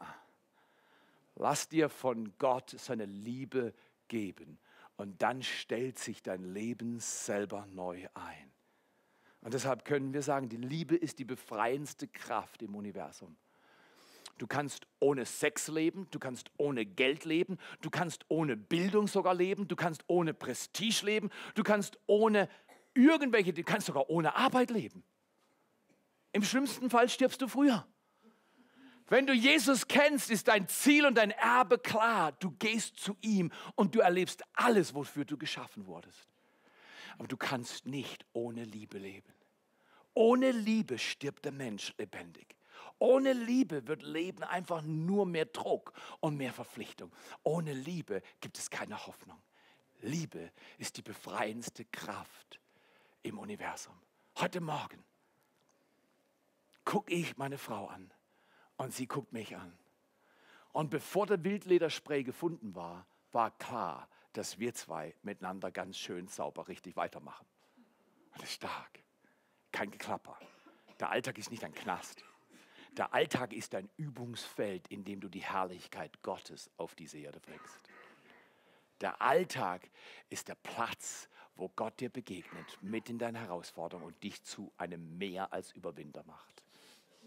Lass 1.36 1.68
dir 1.68 1.90
von 1.90 2.34
Gott 2.38 2.74
seine 2.78 3.06
Liebe 3.06 3.74
geben. 4.08 4.60
Und 4.98 5.22
dann 5.22 5.44
stellt 5.44 6.00
sich 6.00 6.24
dein 6.24 6.44
Leben 6.44 7.00
selber 7.00 7.66
neu 7.68 8.08
ein. 8.14 8.52
Und 9.42 9.54
deshalb 9.54 9.86
können 9.86 10.14
wir 10.14 10.22
sagen, 10.22 10.50
die 10.50 10.58
Liebe 10.58 10.96
ist 10.96 11.20
die 11.20 11.26
befreiendste 11.26 12.08
Kraft 12.08 12.62
im 12.62 12.76
Universum. 12.76 13.38
Du 14.38 14.48
kannst 14.48 14.86
ohne 15.00 15.26
Sex 15.26 15.68
leben, 15.68 16.08
du 16.12 16.20
kannst 16.20 16.50
ohne 16.58 16.86
Geld 16.86 17.24
leben, 17.24 17.58
du 17.82 17.90
kannst 17.90 18.26
ohne 18.28 18.58
Bildung 18.58 19.08
sogar 19.08 19.34
leben, 19.34 19.68
du 19.68 19.76
kannst 19.76 20.04
ohne 20.08 20.34
Prestige 20.34 21.06
leben, 21.06 21.30
du 21.54 21.64
kannst 21.64 21.98
ohne 22.06 22.50
irgendwelche, 22.94 23.54
du 23.54 23.64
kannst 23.64 23.88
sogar 23.88 24.10
ohne 24.10 24.36
Arbeit 24.36 24.72
leben. 24.72 25.04
Im 26.34 26.44
schlimmsten 26.44 26.90
Fall 26.90 27.08
stirbst 27.08 27.42
du 27.42 27.48
früher. 27.48 27.88
Wenn 29.08 29.28
du 29.28 29.34
Jesus 29.34 29.88
kennst, 29.88 30.32
ist 30.32 30.48
dein 30.48 30.68
Ziel 30.68 31.06
und 31.06 31.16
dein 31.16 31.32
Erbe 31.32 31.78
klar. 31.78 32.32
Du 32.34 32.52
gehst 32.52 32.98
zu 32.98 33.16
ihm 33.22 33.52
und 33.76 33.94
du 33.94 34.00
erlebst 34.00 34.44
alles, 34.54 34.96
wofür 34.96 35.26
du 35.26 35.38
geschaffen 35.38 35.86
wurdest. 35.86 36.28
Aber 37.18 37.28
du 37.28 37.38
kannst 37.38 37.86
nicht 37.86 38.26
ohne 38.34 38.64
Liebe 38.64 38.98
leben. 38.98 39.32
Ohne 40.16 40.52
Liebe 40.52 40.98
stirbt 40.98 41.46
der 41.46 41.52
Mensch 41.52 41.94
lebendig. 41.98 42.56
Ohne 42.98 43.34
Liebe 43.34 43.88
wird 43.88 44.02
Leben 44.02 44.44
einfach 44.44 44.82
nur 44.82 45.26
mehr 45.26 45.46
Druck 45.46 45.94
und 46.20 46.38
mehr 46.38 46.54
Verpflichtung. 46.54 47.12
Ohne 47.44 47.74
Liebe 47.74 48.22
gibt 48.40 48.58
es 48.58 48.70
keine 48.70 49.06
Hoffnung. 49.06 49.42
Liebe 50.02 50.52
ist 50.78 50.98
die 50.98 51.02
befreiendste 51.02 51.86
Kraft 51.86 52.60
im 53.22 53.38
Universum. 53.38 53.96
Heute 54.38 54.62
Morgen 54.62 55.04
gucke 56.86 57.14
ich 57.14 57.38
meine 57.38 57.58
Frau 57.58 57.88
an 57.88 58.12
und 58.78 58.94
sie 58.94 59.08
guckt 59.08 59.34
mich 59.34 59.56
an. 59.56 59.78
Und 60.72 60.90
bevor 60.90 61.26
der 61.26 61.44
Wildlederspray 61.44 62.24
gefunden 62.24 62.76
war, 62.76 63.08
war 63.32 63.52
klar, 63.58 64.10
dass 64.34 64.60
wir 64.60 64.74
zwei 64.74 65.16
miteinander 65.24 65.72
ganz 65.72 65.98
schön 65.98 66.28
sauber 66.28 66.68
richtig 66.68 66.96
weitermachen. 66.96 67.46
Und 68.34 68.42
das 68.42 68.50
ist 68.50 68.56
stark. 68.56 69.00
Kein 69.72 69.92
Geklapper. 69.92 70.38
Der 71.00 71.10
Alltag 71.10 71.38
ist 71.38 71.52
nicht 71.52 71.64
ein 71.64 71.74
Knast. 71.74 72.24
Der 72.98 73.14
Alltag 73.14 73.52
ist 73.52 73.76
ein 73.76 73.90
Übungsfeld, 73.98 74.88
in 74.88 75.04
dem 75.04 75.20
du 75.20 75.28
die 75.28 75.44
Herrlichkeit 75.44 76.22
Gottes 76.22 76.70
auf 76.78 76.96
diese 76.96 77.18
Erde 77.18 77.40
bringst. 77.40 77.90
Der 79.02 79.22
Alltag 79.22 79.90
ist 80.30 80.48
der 80.48 80.56
Platz, 80.56 81.30
wo 81.56 81.70
Gott 81.70 82.00
dir 82.00 82.10
begegnet, 82.10 82.78
mit 82.82 83.10
in 83.10 83.20
deinen 83.20 83.36
Herausforderungen 83.36 84.08
und 84.08 84.24
dich 84.24 84.44
zu 84.44 84.72
einem 84.78 85.18
mehr 85.18 85.52
als 85.52 85.74
Überwinder 85.74 86.24
macht. 86.26 86.55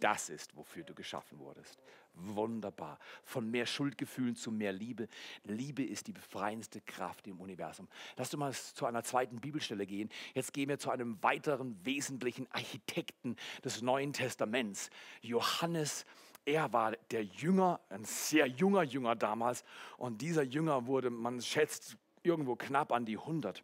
Das 0.01 0.29
ist, 0.29 0.57
wofür 0.57 0.85
du 0.85 0.95
geschaffen 0.95 1.39
wurdest. 1.39 1.79
Wunderbar. 2.15 2.99
Von 3.23 3.51
mehr 3.51 3.67
Schuldgefühlen 3.67 4.35
zu 4.35 4.51
mehr 4.51 4.73
Liebe. 4.73 5.09
Liebe 5.45 5.85
ist 5.85 6.07
die 6.07 6.13
befreiendste 6.13 6.81
Kraft 6.81 7.27
im 7.27 7.41
Universum. 7.41 7.89
Lass 8.17 8.31
du 8.31 8.39
mal 8.39 8.53
zu 8.53 8.87
einer 8.87 9.05
zweiten 9.05 9.41
Bibelstelle 9.41 9.87
gehen. 9.87 10.09
Jetzt 10.35 10.53
gehen 10.53 10.69
wir 10.69 10.79
zu 10.79 10.91
einem 10.91 11.23
weiteren 11.23 11.79
wesentlichen 11.85 12.51
Architekten 12.51 13.37
des 13.65 13.83
Neuen 13.83 14.13
Testaments. 14.13 14.91
Johannes 15.21 16.05
er 16.45 16.73
war 16.73 16.93
der 17.11 17.25
Jünger, 17.25 17.79
ein 17.91 18.05
sehr 18.05 18.47
junger 18.47 18.83
Jünger 18.83 19.15
damals. 19.15 19.65
Und 19.99 20.23
dieser 20.23 20.43
Jünger 20.43 20.87
wurde, 20.87 21.11
man 21.11 21.43
schätzt, 21.43 21.99
irgendwo 22.23 22.57
knapp 22.57 22.91
an 22.91 23.05
die 23.05 23.19
100. 23.19 23.63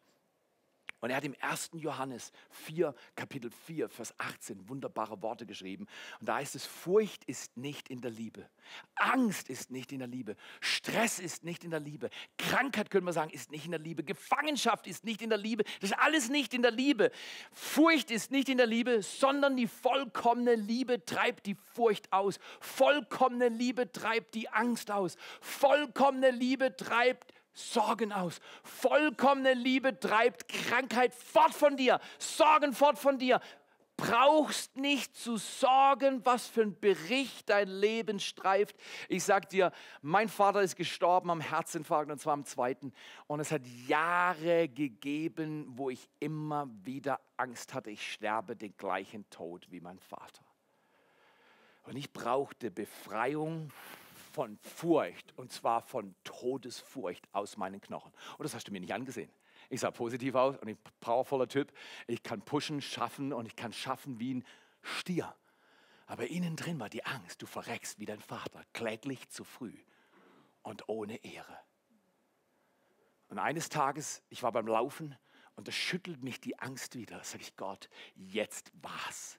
Und 1.05 1.11
er 1.11 1.17
hat 1.19 1.25
im 1.25 1.37
1. 1.39 1.73
Johannes 1.75 2.33
4, 2.49 2.95
Kapitel 3.15 3.51
4, 3.51 3.91
Vers 3.91 4.15
18 4.17 4.71
wunderbare 4.71 5.21
Worte 5.21 5.45
geschrieben. 5.45 5.87
Und 6.19 6.31
da 6.31 6.37
heißt 6.37 6.55
es, 6.55 6.65
Furcht 6.65 7.25
ist 7.25 7.59
nicht 7.59 7.91
in 7.91 8.01
der 8.01 8.11
Liebe. 8.11 8.49
Angst 8.95 9.51
ist 9.51 9.71
nicht 9.71 9.93
in 9.93 9.99
der 9.99 10.09
Liebe. 10.09 10.35
Stress 10.61 11.19
ist 11.19 11.45
nicht 11.45 11.63
in 11.63 11.73
der 11.73 11.81
Liebe. 11.81 12.09
Krankheit, 12.39 12.89
können 12.89 13.05
wir 13.05 13.13
sagen, 13.13 13.31
ist 13.33 13.51
nicht 13.51 13.67
in 13.67 13.73
der 13.73 13.81
Liebe. 13.81 14.03
Gefangenschaft 14.03 14.87
ist 14.87 15.05
nicht 15.05 15.21
in 15.21 15.29
der 15.29 15.37
Liebe. 15.37 15.65
Das 15.83 15.91
ist 15.91 15.99
alles 15.99 16.31
nicht 16.31 16.55
in 16.55 16.63
der 16.63 16.71
Liebe. 16.71 17.11
Furcht 17.53 18.11
ist 18.11 18.31
nicht 18.31 18.49
in 18.49 18.57
der 18.57 18.67
Liebe, 18.67 19.03
sondern 19.03 19.59
die 19.59 19.67
vollkommene 19.67 20.55
Liebe 20.55 21.05
treibt 21.05 21.45
die 21.45 21.55
Furcht 21.75 22.11
aus. 22.15 22.39
Vollkommene 22.61 23.49
Liebe 23.49 23.93
treibt 23.93 24.35
die 24.35 24.49
Angst 24.49 24.91
aus. 24.91 25.17
Vollkommene 25.43 26.31
Liebe 26.31 26.75
treibt 26.75 27.34
Sorgen 27.55 28.13
aus. 28.13 28.41
Vollkommene 28.65 29.55
Liebe 29.55 29.99
treibt 29.99 30.49
Krankheit 30.49 31.15
fort 31.15 31.55
von 31.55 31.77
dir, 31.77 32.01
Sorgen 32.19 32.73
fort 32.73 32.99
von 32.99 33.19
dir. 33.19 33.41
Brauchst 33.97 34.77
nicht 34.77 35.17
zu 35.17 35.37
sorgen, 35.37 36.27
was 36.27 36.49
für 36.49 36.63
ein 36.63 36.79
Bericht 36.81 37.49
dein 37.49 37.69
Leben 37.69 38.19
streift. 38.19 38.75
Ich 39.09 39.23
sag 39.23 39.49
dir, 39.51 39.71
mein 40.03 40.29
Vater 40.29 40.63
ist 40.63 40.75
gestorben 40.75 41.31
am 41.31 41.41
Herzinfarkt 41.41 42.11
und 42.11 42.21
zwar 42.21 42.33
am 42.33 42.45
zweiten. 42.45 42.93
Und 43.29 43.39
es 43.39 43.53
hat 43.53 43.65
Jahre 43.87 44.69
gegeben, 44.69 45.67
wo 45.69 45.91
ich 45.91 46.09
immer 46.19 46.69
wieder 46.83 47.21
Angst 47.37 47.73
hatte, 47.73 47.93
ich 47.93 48.13
sterbe 48.13 48.57
den 48.57 48.77
gleichen 48.77 49.31
Tod 49.31 49.71
wie 49.71 49.81
mein 49.81 50.01
Vater. 50.01 50.45
Und 51.85 51.97
ich 51.97 52.13
brauchte 52.13 52.73
Befreiung 52.73 53.71
von 54.35 54.59
Furcht 54.59 55.33
und 55.39 55.53
zwar 55.53 55.81
von 55.81 56.17
Todesfurcht 56.25 57.29
aus 57.33 57.57
meinen 57.57 57.81
Knochen. 57.81 58.13
Und 58.37 58.43
das 58.43 58.53
hast 58.53 58.67
du 58.67 58.73
mir 58.73 58.81
nicht 58.81 58.93
angesehen. 58.93 59.31
Ich 59.71 59.81
sah 59.81 59.93
positiv 59.93 60.35
aus 60.35 60.57
und 60.57 60.69
ich 60.69 60.77
bin 60.77 60.85
ein 60.85 60.93
powervoller 60.99 61.47
Typ. 61.47 61.73
Ich 62.09 62.23
kann 62.25 62.43
pushen, 62.43 62.83
schaffen 62.83 63.33
und 63.33 63.47
ich 63.47 63.55
kann 63.55 63.73
schaffen 63.73 64.19
wie 64.19 64.35
ein 64.35 64.45
Stier. 64.83 65.33
Aber 66.07 66.27
innen 66.27 66.57
drin 66.57 66.81
war 66.81 66.91
die 66.91 67.07
Angst, 67.07 67.43
du 67.43 67.47
verreckst 67.47 68.01
wie 68.01 68.07
dein 68.07 68.21
Vater, 68.21 68.63
kläglich 68.73 69.31
zu 69.31 69.45
früh 69.45 69.75
und 70.63 70.89
ohne 70.89 71.25
Ehre. 71.25 71.57
Und 73.29 73.39
eines 73.39 73.69
Tages, 73.69 74.21
ich 74.31 74.43
war 74.43 74.51
beim 74.51 74.67
Laufen 74.67 75.17
und 75.55 75.69
da 75.69 75.73
schüttelt 75.73 76.25
mich 76.25 76.41
die 76.41 76.59
Angst 76.59 76.97
wieder. 76.97 77.19
Da 77.19 77.25
sage 77.25 77.45
ich, 77.45 77.57
Gott, 77.57 77.89
jetzt 78.17 78.73
war's. 78.83 79.39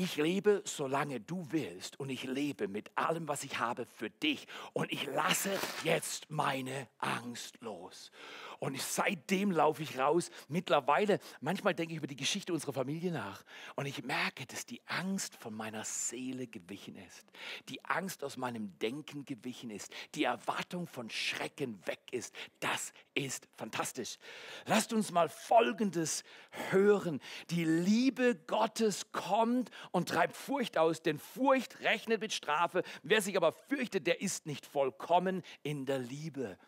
Ich 0.00 0.14
lebe, 0.14 0.62
solange 0.64 1.18
du 1.18 1.44
willst 1.50 1.98
und 1.98 2.08
ich 2.08 2.22
lebe 2.22 2.68
mit 2.68 2.88
allem, 2.96 3.26
was 3.26 3.42
ich 3.42 3.58
habe 3.58 3.84
für 3.84 4.10
dich 4.10 4.46
und 4.72 4.92
ich 4.92 5.06
lasse 5.06 5.50
jetzt 5.82 6.30
meine 6.30 6.86
Angst 6.98 7.60
los. 7.62 8.12
Und 8.60 8.80
seitdem 8.80 9.50
laufe 9.50 9.82
ich 9.82 9.98
raus. 9.98 10.30
Mittlerweile, 10.48 11.18
manchmal 11.40 11.74
denke 11.74 11.94
ich 11.94 11.98
über 11.98 12.06
die 12.06 12.14
Geschichte 12.14 12.52
unserer 12.52 12.72
Familie 12.72 13.10
nach 13.10 13.42
und 13.74 13.86
ich 13.86 14.04
merke, 14.04 14.46
dass 14.46 14.66
die 14.66 14.80
Angst 14.86 15.34
von 15.34 15.52
meiner 15.52 15.82
Seele 15.82 16.46
gewichen 16.46 16.94
ist. 16.94 17.26
Die 17.68 17.84
Angst 17.84 18.22
aus 18.22 18.36
meinem 18.36 18.78
Denken 18.78 19.24
gewichen 19.24 19.70
ist. 19.70 19.92
Die 20.14 20.24
Erwartung 20.24 20.86
von 20.86 21.10
Schrecken 21.10 21.84
weg 21.86 22.00
ist. 22.12 22.32
Das 22.60 22.92
ist 23.14 23.48
fantastisch. 23.56 24.18
Lasst 24.66 24.92
uns 24.92 25.10
mal 25.10 25.28
Folgendes 25.28 26.22
hören. 26.70 27.20
Die 27.50 27.64
Liebe 27.64 28.36
Gottes 28.46 29.10
kommt 29.10 29.70
und 29.90 30.08
treibt 30.08 30.36
Furcht 30.36 30.78
aus, 30.78 31.02
denn 31.02 31.18
Furcht 31.18 31.80
rechnet 31.80 32.20
mit 32.20 32.32
Strafe. 32.32 32.82
Wer 33.02 33.22
sich 33.22 33.36
aber 33.36 33.52
fürchtet, 33.52 34.06
der 34.06 34.20
ist 34.20 34.46
nicht 34.46 34.66
vollkommen 34.66 35.42
in 35.62 35.86
der 35.86 35.98
Liebe. 35.98 36.58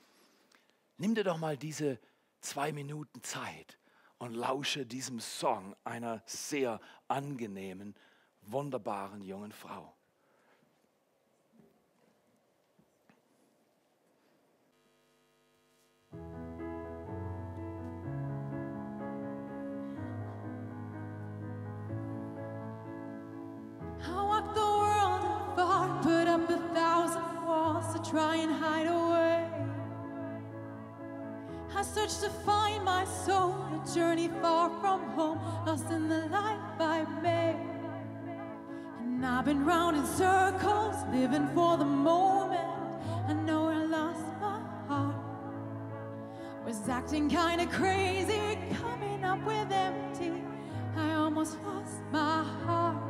Nimm 0.96 1.14
dir 1.14 1.24
doch 1.24 1.38
mal 1.38 1.56
diese 1.56 1.98
zwei 2.40 2.72
Minuten 2.72 3.22
Zeit 3.22 3.78
und 4.18 4.34
lausche 4.34 4.84
diesem 4.86 5.20
Song 5.20 5.74
einer 5.84 6.22
sehr 6.26 6.80
angenehmen, 7.08 7.94
wunderbaren 8.42 9.22
jungen 9.22 9.52
Frau. 9.52 9.94
Try 28.10 28.36
and 28.36 28.52
hide 28.52 28.88
away. 28.88 29.46
I 31.76 31.82
search 31.82 32.18
to 32.18 32.28
find 32.28 32.84
my 32.84 33.04
soul, 33.04 33.54
a 33.72 33.94
journey 33.94 34.28
far 34.42 34.68
from 34.80 35.00
home, 35.10 35.38
lost 35.64 35.88
in 35.90 36.08
the 36.08 36.26
life 36.26 36.80
I 36.80 37.04
made. 37.22 37.56
And 39.00 39.24
I've 39.24 39.44
been 39.44 39.64
round 39.64 39.96
in 39.96 40.04
circles, 40.04 40.96
living 41.12 41.46
for 41.54 41.76
the 41.76 41.84
moment. 41.84 42.60
I 43.28 43.32
know 43.32 43.68
I 43.68 43.84
lost 43.84 44.26
my 44.40 44.60
heart. 44.88 45.14
Was 46.66 46.88
acting 46.88 47.28
kinda 47.28 47.66
crazy, 47.66 48.58
coming 48.82 49.24
up 49.24 49.40
with 49.46 49.70
empty. 49.70 50.32
I 50.96 51.12
almost 51.14 51.58
lost 51.62 52.00
my 52.10 52.42
heart. 52.64 53.09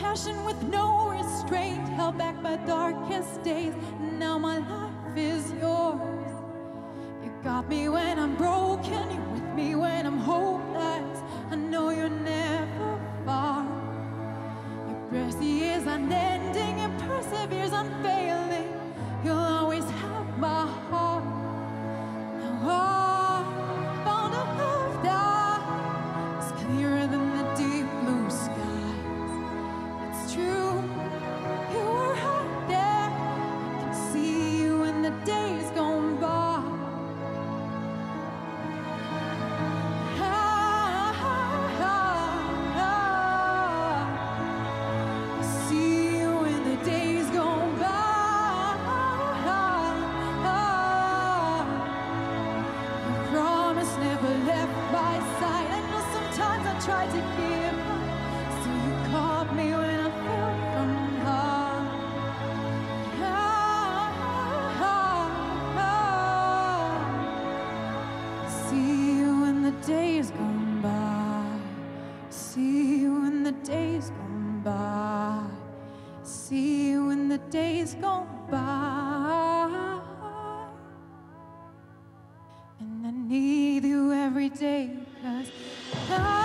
Passion 0.00 0.44
with 0.46 0.62
no 0.62 1.10
restraint, 1.10 1.86
held 1.90 2.16
back 2.16 2.42
by 2.42 2.56
darkest 2.56 3.42
days. 3.42 3.74
Now 4.18 4.38
my 4.38 4.56
life 4.56 5.16
is 5.16 5.52
yours. 5.60 6.32
You 7.22 7.30
got 7.44 7.68
me 7.68 7.90
when 7.90 8.18
I'm 8.18 8.34
broken, 8.36 9.10
you're 9.10 9.28
with 9.34 9.54
me 9.54 9.74
when 9.74 10.06
I'm 10.06 10.16
hopeless. 10.16 11.22
I 11.50 11.56
know 11.56 11.90
you're 11.90 12.08
never 12.08 12.98
far. 13.26 13.62
Your 14.88 15.12
mercy 15.12 15.64
is 15.64 15.86
unending, 15.86 16.78
your 16.78 16.98
perseveres 17.00 17.72
unfailing. 17.72 18.72
You'll 19.22 19.36
always 19.36 19.84
have 19.84 20.38
my 20.38 20.66
heart. 20.66 20.79
The 73.50 73.56
days 73.66 74.10
gone 74.10 74.60
by. 74.62 75.42
See 76.22 76.90
you 76.90 77.10
in 77.10 77.28
the 77.28 77.38
days 77.38 77.94
gone 77.94 78.28
by. 78.48 80.00
And 82.78 83.06
I 83.06 83.10
need 83.10 83.84
you 83.84 84.12
every 84.12 84.50
day 84.50 84.90
cause 85.22 85.50
I 86.10 86.39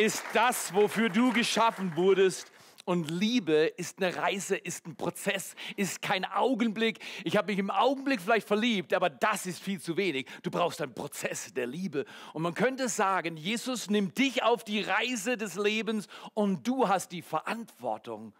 ist 0.00 0.24
das, 0.32 0.72
wofür 0.72 1.10
du 1.10 1.30
geschaffen 1.32 1.94
wurdest. 1.94 2.50
Und 2.86 3.10
Liebe 3.10 3.66
ist 3.76 4.02
eine 4.02 4.16
Reise, 4.16 4.56
ist 4.56 4.86
ein 4.86 4.96
Prozess, 4.96 5.54
ist 5.76 6.00
kein 6.00 6.24
Augenblick. 6.24 6.98
Ich 7.24 7.36
habe 7.36 7.52
mich 7.52 7.58
im 7.58 7.70
Augenblick 7.70 8.20
vielleicht 8.20 8.48
verliebt, 8.48 8.94
aber 8.94 9.10
das 9.10 9.44
ist 9.44 9.62
viel 9.62 9.78
zu 9.78 9.98
wenig. 9.98 10.26
Du 10.42 10.50
brauchst 10.50 10.80
einen 10.80 10.94
Prozess 10.94 11.52
der 11.52 11.66
Liebe. 11.66 12.06
Und 12.32 12.42
man 12.42 12.54
könnte 12.54 12.88
sagen, 12.88 13.36
Jesus 13.36 13.90
nimmt 13.90 14.16
dich 14.16 14.42
auf 14.42 14.64
die 14.64 14.80
Reise 14.80 15.36
des 15.36 15.56
Lebens 15.56 16.08
und 16.32 16.66
du 16.66 16.88
hast 16.88 17.12
die 17.12 17.22
Verantwortung, 17.22 18.32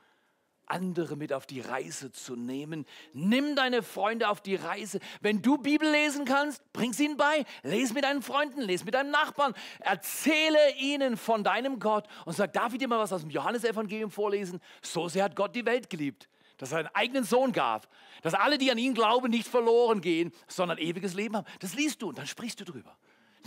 andere 0.70 1.16
mit 1.16 1.32
auf 1.32 1.46
die 1.46 1.60
Reise 1.60 2.12
zu 2.12 2.36
nehmen. 2.36 2.86
Nimm 3.12 3.56
deine 3.56 3.82
Freunde 3.82 4.28
auf 4.28 4.40
die 4.40 4.54
Reise. 4.54 5.00
Wenn 5.20 5.42
du 5.42 5.58
Bibel 5.58 5.90
lesen 5.90 6.24
kannst, 6.24 6.62
bring 6.72 6.92
sie 6.92 7.06
ihnen 7.06 7.16
bei. 7.16 7.44
Lies 7.62 7.92
mit 7.92 8.04
deinen 8.04 8.22
Freunden, 8.22 8.62
lies 8.62 8.84
mit 8.84 8.94
deinem 8.94 9.10
Nachbarn. 9.10 9.54
Erzähle 9.80 10.58
ihnen 10.78 11.16
von 11.16 11.44
deinem 11.44 11.80
Gott 11.80 12.06
und 12.24 12.34
sag, 12.34 12.52
darf 12.52 12.72
ich 12.72 12.78
dir 12.78 12.88
mal 12.88 12.98
was 12.98 13.12
aus 13.12 13.22
dem 13.22 13.30
Johannesevangelium 13.30 14.10
vorlesen? 14.10 14.60
So 14.82 15.08
sehr 15.08 15.24
hat 15.24 15.36
Gott 15.36 15.54
die 15.54 15.66
Welt 15.66 15.90
geliebt, 15.90 16.28
dass 16.58 16.72
er 16.72 16.78
einen 16.78 16.88
eigenen 16.94 17.24
Sohn 17.24 17.52
gab, 17.52 17.88
dass 18.22 18.34
alle, 18.34 18.58
die 18.58 18.70
an 18.70 18.78
ihn 18.78 18.94
glauben, 18.94 19.30
nicht 19.30 19.48
verloren 19.48 20.00
gehen, 20.00 20.32
sondern 20.46 20.78
ewiges 20.78 21.14
Leben 21.14 21.36
haben. 21.36 21.46
Das 21.60 21.74
liest 21.74 22.02
du 22.02 22.08
und 22.08 22.18
dann 22.18 22.26
sprichst 22.26 22.60
du 22.60 22.64
drüber. 22.64 22.96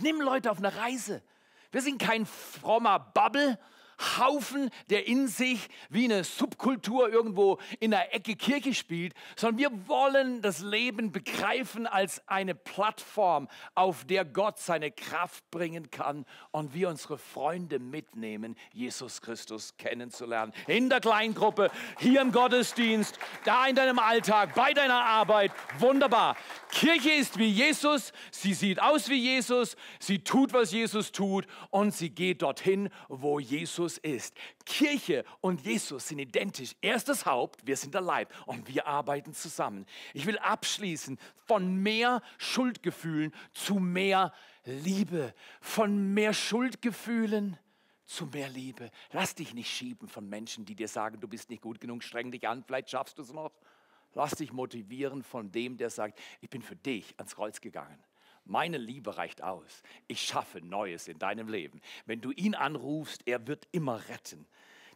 Nimm 0.00 0.20
Leute 0.20 0.50
auf 0.50 0.58
eine 0.58 0.74
Reise. 0.76 1.22
Wir 1.70 1.82
sind 1.82 2.00
kein 2.00 2.26
frommer 2.26 2.98
Bubble, 2.98 3.58
Haufen, 4.18 4.70
der 4.90 5.06
in 5.06 5.28
sich 5.28 5.68
wie 5.90 6.04
eine 6.04 6.24
Subkultur 6.24 7.12
irgendwo 7.12 7.58
in 7.80 7.90
der 7.90 8.14
Ecke 8.14 8.36
Kirche 8.36 8.74
spielt, 8.74 9.14
sondern 9.36 9.58
wir 9.58 9.88
wollen 9.88 10.42
das 10.42 10.60
Leben 10.60 11.12
begreifen 11.12 11.86
als 11.86 12.26
eine 12.28 12.54
Plattform, 12.54 13.48
auf 13.74 14.04
der 14.04 14.24
Gott 14.24 14.58
seine 14.58 14.90
Kraft 14.90 15.50
bringen 15.50 15.90
kann 15.90 16.24
und 16.50 16.74
wir 16.74 16.88
unsere 16.88 17.18
Freunde 17.18 17.78
mitnehmen, 17.78 18.56
Jesus 18.72 19.20
Christus 19.20 19.76
kennenzulernen. 19.76 20.52
In 20.66 20.88
der 20.88 21.00
Kleingruppe, 21.00 21.70
hier 21.98 22.20
im 22.20 22.32
Gottesdienst, 22.32 23.18
da 23.44 23.66
in 23.66 23.76
deinem 23.76 23.98
Alltag, 23.98 24.54
bei 24.54 24.72
deiner 24.72 25.04
Arbeit. 25.04 25.52
Wunderbar. 25.78 26.36
Kirche 26.70 27.12
ist 27.12 27.38
wie 27.38 27.48
Jesus, 27.48 28.12
sie 28.30 28.54
sieht 28.54 28.80
aus 28.80 29.08
wie 29.08 29.20
Jesus, 29.20 29.76
sie 29.98 30.18
tut, 30.20 30.52
was 30.52 30.72
Jesus 30.72 31.12
tut 31.12 31.46
und 31.70 31.94
sie 31.94 32.10
geht 32.10 32.42
dorthin, 32.42 32.88
wo 33.08 33.38
Jesus 33.38 33.83
ist. 33.98 34.34
Kirche 34.64 35.24
und 35.40 35.60
Jesus 35.60 36.08
sind 36.08 36.18
identisch. 36.18 36.74
Er 36.80 36.96
ist 36.96 37.08
das 37.08 37.26
Haupt, 37.26 37.66
wir 37.66 37.76
sind 37.76 37.94
der 37.94 38.00
Leib 38.00 38.32
und 38.46 38.68
wir 38.68 38.86
arbeiten 38.86 39.34
zusammen. 39.34 39.86
Ich 40.12 40.26
will 40.26 40.38
abschließen 40.38 41.18
von 41.46 41.76
mehr 41.82 42.22
Schuldgefühlen 42.38 43.32
zu 43.52 43.74
mehr 43.74 44.32
Liebe, 44.64 45.34
von 45.60 46.14
mehr 46.14 46.32
Schuldgefühlen 46.32 47.58
zu 48.04 48.26
mehr 48.26 48.48
Liebe. 48.48 48.90
Lass 49.12 49.34
dich 49.34 49.54
nicht 49.54 49.70
schieben 49.70 50.08
von 50.08 50.28
Menschen, 50.28 50.64
die 50.64 50.74
dir 50.74 50.88
sagen, 50.88 51.20
du 51.20 51.28
bist 51.28 51.50
nicht 51.50 51.62
gut 51.62 51.80
genug, 51.80 52.02
streng 52.02 52.30
dich 52.30 52.48
an, 52.48 52.64
vielleicht 52.64 52.90
schaffst 52.90 53.18
du 53.18 53.22
es 53.22 53.32
noch. 53.32 53.52
Lass 54.14 54.32
dich 54.32 54.52
motivieren 54.52 55.22
von 55.22 55.50
dem, 55.50 55.76
der 55.76 55.90
sagt, 55.90 56.20
ich 56.40 56.48
bin 56.48 56.62
für 56.62 56.76
dich 56.76 57.14
ans 57.18 57.34
Kreuz 57.34 57.60
gegangen. 57.60 57.98
Meine 58.44 58.78
Liebe 58.78 59.16
reicht 59.16 59.42
aus. 59.42 59.82
Ich 60.06 60.20
schaffe 60.20 60.60
Neues 60.60 61.08
in 61.08 61.18
deinem 61.18 61.48
Leben. 61.48 61.80
Wenn 62.04 62.20
du 62.20 62.30
ihn 62.30 62.54
anrufst, 62.54 63.22
er 63.26 63.46
wird 63.46 63.66
immer 63.72 64.06
retten. 64.08 64.46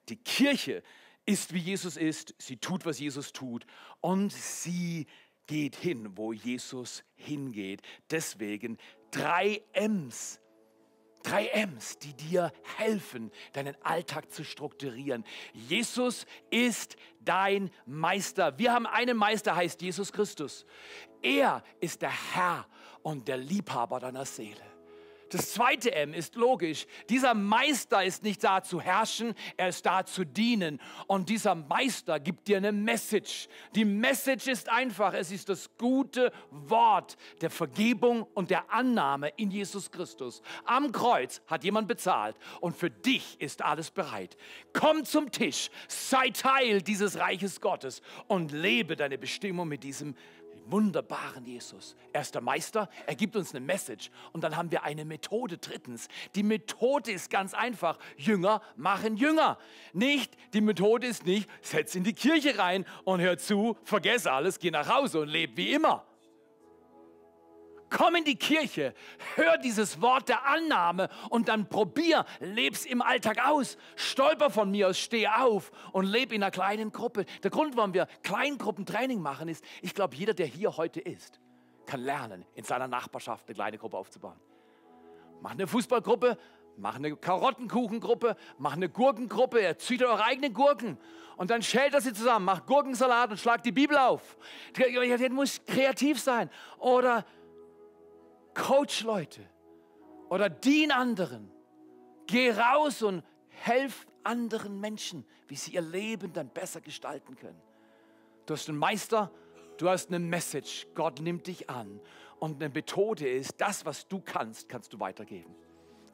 Die 0.09 0.17
Kirche 0.17 0.83
ist, 1.25 1.55
wie 1.55 1.59
Jesus 1.59 1.97
ist. 1.97 2.35
Sie 2.39 2.57
tut, 2.57 2.85
was 2.87 2.99
Jesus 2.99 3.33
tut. 3.33 3.67
Und 4.01 4.33
sie 4.33 5.07
geht 5.47 5.77
hin, 5.77 6.17
wo 6.17 6.33
Jesus 6.33 7.05
hingeht. 7.17 7.83
Deswegen 8.11 8.79
drei 9.11 9.63
M's. 9.73 10.41
Drei 11.23 11.49
M's, 11.49 11.99
die 11.99 12.15
dir 12.15 12.53
helfen, 12.77 13.33
deinen 13.53 13.75
Alltag 13.83 14.31
zu 14.31 14.45
strukturieren. 14.45 15.25
Jesus 15.53 16.27
ist 16.51 16.97
dein 17.21 17.71
Meister. 17.87 18.57
Wir 18.59 18.73
haben 18.73 18.87
einen 18.87 19.17
Meister, 19.17 19.57
heißt 19.57 19.83
Jesus 19.83 20.13
Christus. 20.13 20.65
Er 21.21 21.65
ist 21.81 22.03
der 22.03 22.35
Herr 22.35 22.67
und 23.09 23.27
der 23.27 23.39
Liebhaber 23.39 24.01
deiner 24.01 24.27
Seele. 24.27 24.61
Das 25.31 25.53
zweite 25.53 25.95
M 25.95 26.13
ist 26.13 26.37
logisch. 26.37 26.87
Dieser 27.09 27.33
Meister 27.33 28.05
ist 28.05 28.23
nicht 28.23 28.45
da 28.45 28.63
zu 28.63 28.81
herrschen, 28.81 29.35
er 29.57 29.69
ist 29.69 29.85
da 29.85 30.05
zu 30.05 30.25
dienen. 30.25 30.79
Und 31.07 31.29
dieser 31.31 31.55
Meister 31.55 32.21
gibt 32.21 32.49
dir 32.49 32.59
eine 32.59 32.73
Message. 32.73 33.49
Die 33.75 33.85
Message 33.87 34.47
ist 34.47 34.71
einfach, 34.71 35.15
es 35.15 35.31
ist 35.31 35.49
das 35.49 35.71
gute 35.79 36.33
Wort 36.51 37.17
der 37.41 37.51
Vergebung 37.51 38.27
und 38.35 38.51
der 38.51 38.71
Annahme 38.71 39.31
in 39.37 39.51
Jesus 39.51 39.91
Christus. 39.91 40.43
Am 40.65 40.93
Kreuz 40.93 41.41
hat 41.47 41.65
jemand 41.65 41.89
bezahlt 41.89 42.37
und 42.61 42.77
für 42.77 42.91
dich 42.91 43.41
ist 43.41 43.63
alles 43.63 43.91
bereit. 43.91 44.37
Komm 44.75 45.05
zum 45.05 45.31
Tisch, 45.31 45.71
sei 45.89 46.29
Teil 46.31 46.83
dieses 46.83 47.19
Reiches 47.19 47.61
Gottes 47.63 48.03
und 48.29 48.53
lebe 48.53 48.97
deine 48.97 49.17
Bestimmung 49.17 49.69
mit 49.69 49.83
diesem 49.83 50.15
wunderbaren 50.71 51.45
Jesus. 51.45 51.97
Er 52.13 52.23
ist 52.23 52.35
der 52.35 52.43
Meister, 52.43 52.89
er 53.07 53.15
gibt 53.15 53.37
uns 53.37 53.55
eine 53.55 53.65
Message 53.65 54.11
und 54.33 54.43
dann 54.43 54.57
haben 54.57 54.71
wir 54.71 54.85
eine 54.85 55.05
Methode. 55.05 55.59
Drittens, 55.59 56.09
die 56.35 56.43
Methode 56.43 57.13
ist 57.13 57.31
ganz 57.31 57.55
einfach. 57.55 57.99
Jünger 58.17 58.61
machen 58.77 59.17
Jünger. 59.17 59.59
Nicht, 59.93 60.37
die 60.55 60.61
Methode 60.61 61.07
ist 61.07 61.27
nicht, 61.27 61.49
setz 61.63 61.95
in 61.95 62.05
die 62.05 62.13
Kirche 62.13 62.59
rein 62.59 62.85
und 63.05 63.21
hör 63.21 63.39
zu, 63.39 63.77
vergess 63.85 64.27
alles, 64.27 64.59
geh 64.59 64.71
nach 64.71 64.89
Hause 64.89 65.21
und 65.21 65.29
leb 65.29 65.57
wie 65.57 65.73
immer. 65.73 66.05
Komm 67.91 68.17
in 68.17 68.25
die 68.25 68.37
Kirche, 68.37 68.95
hör 69.37 69.57
dieses 69.59 70.01
Wort 70.01 70.29
der 70.29 70.47
Annahme 70.47 71.09
und 71.31 71.49
dann 71.49 71.69
probier, 71.69 72.25
leb's 72.41 72.85
im 72.85 73.01
Alltag 73.01 73.39
aus. 73.47 73.79
Stolper 73.97 74.51
von 74.51 74.71
mir 74.71 74.89
aus, 74.89 74.99
steh 74.99 75.27
auf 75.27 75.71
und 75.93 76.05
leb 76.05 76.33
in 76.33 76.43
einer 76.43 76.51
kleinen 76.51 76.93
Gruppe. 76.93 77.25
Der 77.43 77.51
Grund, 77.51 77.77
warum 77.77 77.95
wir 77.95 78.07
Kleingruppentraining 78.23 79.21
machen, 79.21 79.49
ist, 79.49 79.65
ich 79.81 79.95
glaube, 79.95 80.17
jeder, 80.17 80.35
der 80.35 80.47
hier 80.47 80.77
heute 80.77 81.01
ist, 81.01 81.41
kann 81.87 82.01
lernen, 82.01 82.45
in 82.55 82.65
seiner 82.65 82.89
Nachbarschaft 82.89 83.47
eine 83.47 83.55
kleine 83.55 83.79
Gruppe 83.79 83.97
aufzubauen. 83.97 84.39
Mach 85.41 85.53
eine 85.53 85.67
Fußballgruppe, 85.67 86.37
mach 86.77 86.97
eine 86.97 87.17
Karottenkuchengruppe, 87.17 88.37
mach 88.59 88.75
eine 88.75 88.89
Gurkengruppe, 88.89 89.63
erzieht 89.63 90.03
eure 90.03 90.25
eigenen 90.25 90.53
Gurken 90.53 90.99
und 91.39 91.51
dann 91.51 91.63
schält 91.63 91.95
er 91.95 92.01
sie 92.01 92.13
zusammen, 92.13 92.45
macht 92.45 92.67
Gurkensalat 92.67 93.31
und 93.31 93.39
schlagt 93.39 93.65
die 93.65 93.73
Bibel 93.73 93.97
auf. 93.97 94.37
Der 94.77 95.31
muss 95.31 95.65
kreativ 95.65 96.21
sein. 96.21 96.51
Oder 96.79 97.25
Coach 98.59 99.05
Leute 99.05 99.41
oder 100.29 100.51
dien 100.51 100.91
anderen. 100.91 101.51
Geh 102.27 102.51
raus 102.51 103.03
und 103.03 103.23
helf 103.49 104.07
anderen 104.25 104.81
Menschen, 104.81 105.25
wie 105.47 105.55
sie 105.55 105.73
ihr 105.73 105.81
Leben 105.81 106.33
dann 106.33 106.51
besser 106.51 106.81
gestalten 106.81 107.37
können. 107.37 107.61
Du 108.45 108.55
hast 108.55 108.69
einen 108.69 108.79
Meister, 108.79 109.31
du 109.79 109.89
hast 109.89 110.09
eine 110.09 110.19
Message, 110.19 110.87
Gott 110.95 111.21
nimmt 111.21 111.47
dich 111.47 111.71
an. 111.71 112.01
Und 112.41 112.63
eine 112.63 112.73
Methode 112.73 113.29
ist, 113.29 113.55
das, 113.59 113.87
was 113.87 114.07
du 114.07 114.21
kannst, 114.21 114.69
kannst 114.69 114.93
du 114.93 115.01
weitergeben. 115.01 115.55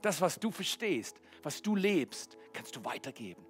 Das, 0.03 0.21
was 0.21 0.39
du 0.39 0.51
verstehst, 0.51 1.21
was 1.43 1.63
du 1.63 1.75
lebst, 1.75 2.37
kannst 2.53 2.77
du 2.77 2.85
weitergeben. 2.85 3.45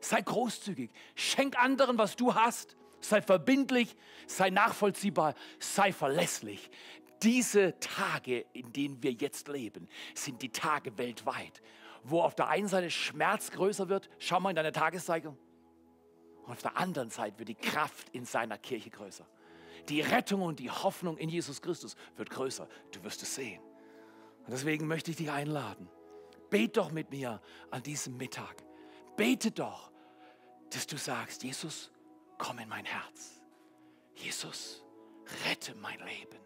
Sei 0.00 0.20
großzügig, 0.22 0.90
schenk 1.14 1.58
anderen, 1.58 1.98
was 1.98 2.16
du 2.16 2.34
hast. 2.34 2.76
Sei 3.00 3.22
verbindlich, 3.22 3.94
sei 4.26 4.50
nachvollziehbar, 4.50 5.34
sei 5.60 5.92
verlässlich. 5.92 6.68
Diese 7.22 7.78
Tage, 7.80 8.46
in 8.52 8.72
denen 8.72 9.02
wir 9.02 9.12
jetzt 9.12 9.48
leben, 9.48 9.88
sind 10.14 10.40
die 10.42 10.50
Tage 10.50 10.96
weltweit, 10.98 11.60
wo 12.04 12.20
auf 12.22 12.34
der 12.34 12.48
einen 12.48 12.68
Seite 12.68 12.90
Schmerz 12.90 13.50
größer 13.50 13.88
wird. 13.88 14.08
Schau 14.18 14.38
mal 14.40 14.50
in 14.50 14.56
deine 14.56 14.72
Tageszeitung. 14.72 15.36
Und 16.44 16.52
auf 16.52 16.62
der 16.62 16.76
anderen 16.76 17.10
Seite 17.10 17.38
wird 17.38 17.48
die 17.48 17.54
Kraft 17.54 18.08
in 18.10 18.24
seiner 18.24 18.56
Kirche 18.56 18.90
größer. 18.90 19.26
Die 19.88 20.00
Rettung 20.00 20.42
und 20.42 20.60
die 20.60 20.70
Hoffnung 20.70 21.16
in 21.18 21.28
Jesus 21.28 21.60
Christus 21.60 21.96
wird 22.16 22.30
größer. 22.30 22.68
Du 22.92 23.02
wirst 23.02 23.22
es 23.22 23.34
sehen. 23.34 23.62
Und 24.44 24.50
deswegen 24.50 24.86
möchte 24.86 25.10
ich 25.10 25.16
dich 25.16 25.30
einladen. 25.30 25.88
Bet 26.50 26.76
doch 26.76 26.92
mit 26.92 27.10
mir 27.10 27.42
an 27.70 27.82
diesem 27.82 28.16
Mittag. 28.16 28.64
Bete 29.16 29.50
doch, 29.50 29.90
dass 30.70 30.86
du 30.86 30.96
sagst, 30.96 31.42
Jesus, 31.42 31.90
komm 32.38 32.60
in 32.60 32.68
mein 32.68 32.84
Herz. 32.84 33.42
Jesus, 34.14 34.84
rette 35.44 35.74
mein 35.74 35.98
Leben 35.98 36.38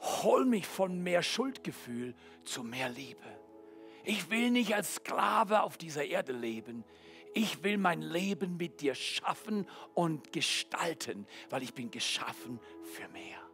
hol 0.00 0.44
mich 0.44 0.66
von 0.66 1.02
mehr 1.02 1.22
Schuldgefühl 1.22 2.14
zu 2.44 2.62
mehr 2.62 2.88
Liebe. 2.88 3.38
Ich 4.04 4.30
will 4.30 4.50
nicht 4.50 4.74
als 4.74 4.96
Sklave 4.96 5.62
auf 5.62 5.76
dieser 5.76 6.04
Erde 6.04 6.32
leben. 6.32 6.84
Ich 7.34 7.62
will 7.62 7.78
mein 7.78 8.00
Leben 8.00 8.56
mit 8.56 8.80
dir 8.80 8.94
schaffen 8.94 9.68
und 9.94 10.32
gestalten, 10.32 11.26
weil 11.50 11.62
ich 11.62 11.74
bin 11.74 11.90
geschaffen 11.90 12.58
für 12.94 13.08
mehr. 13.08 13.47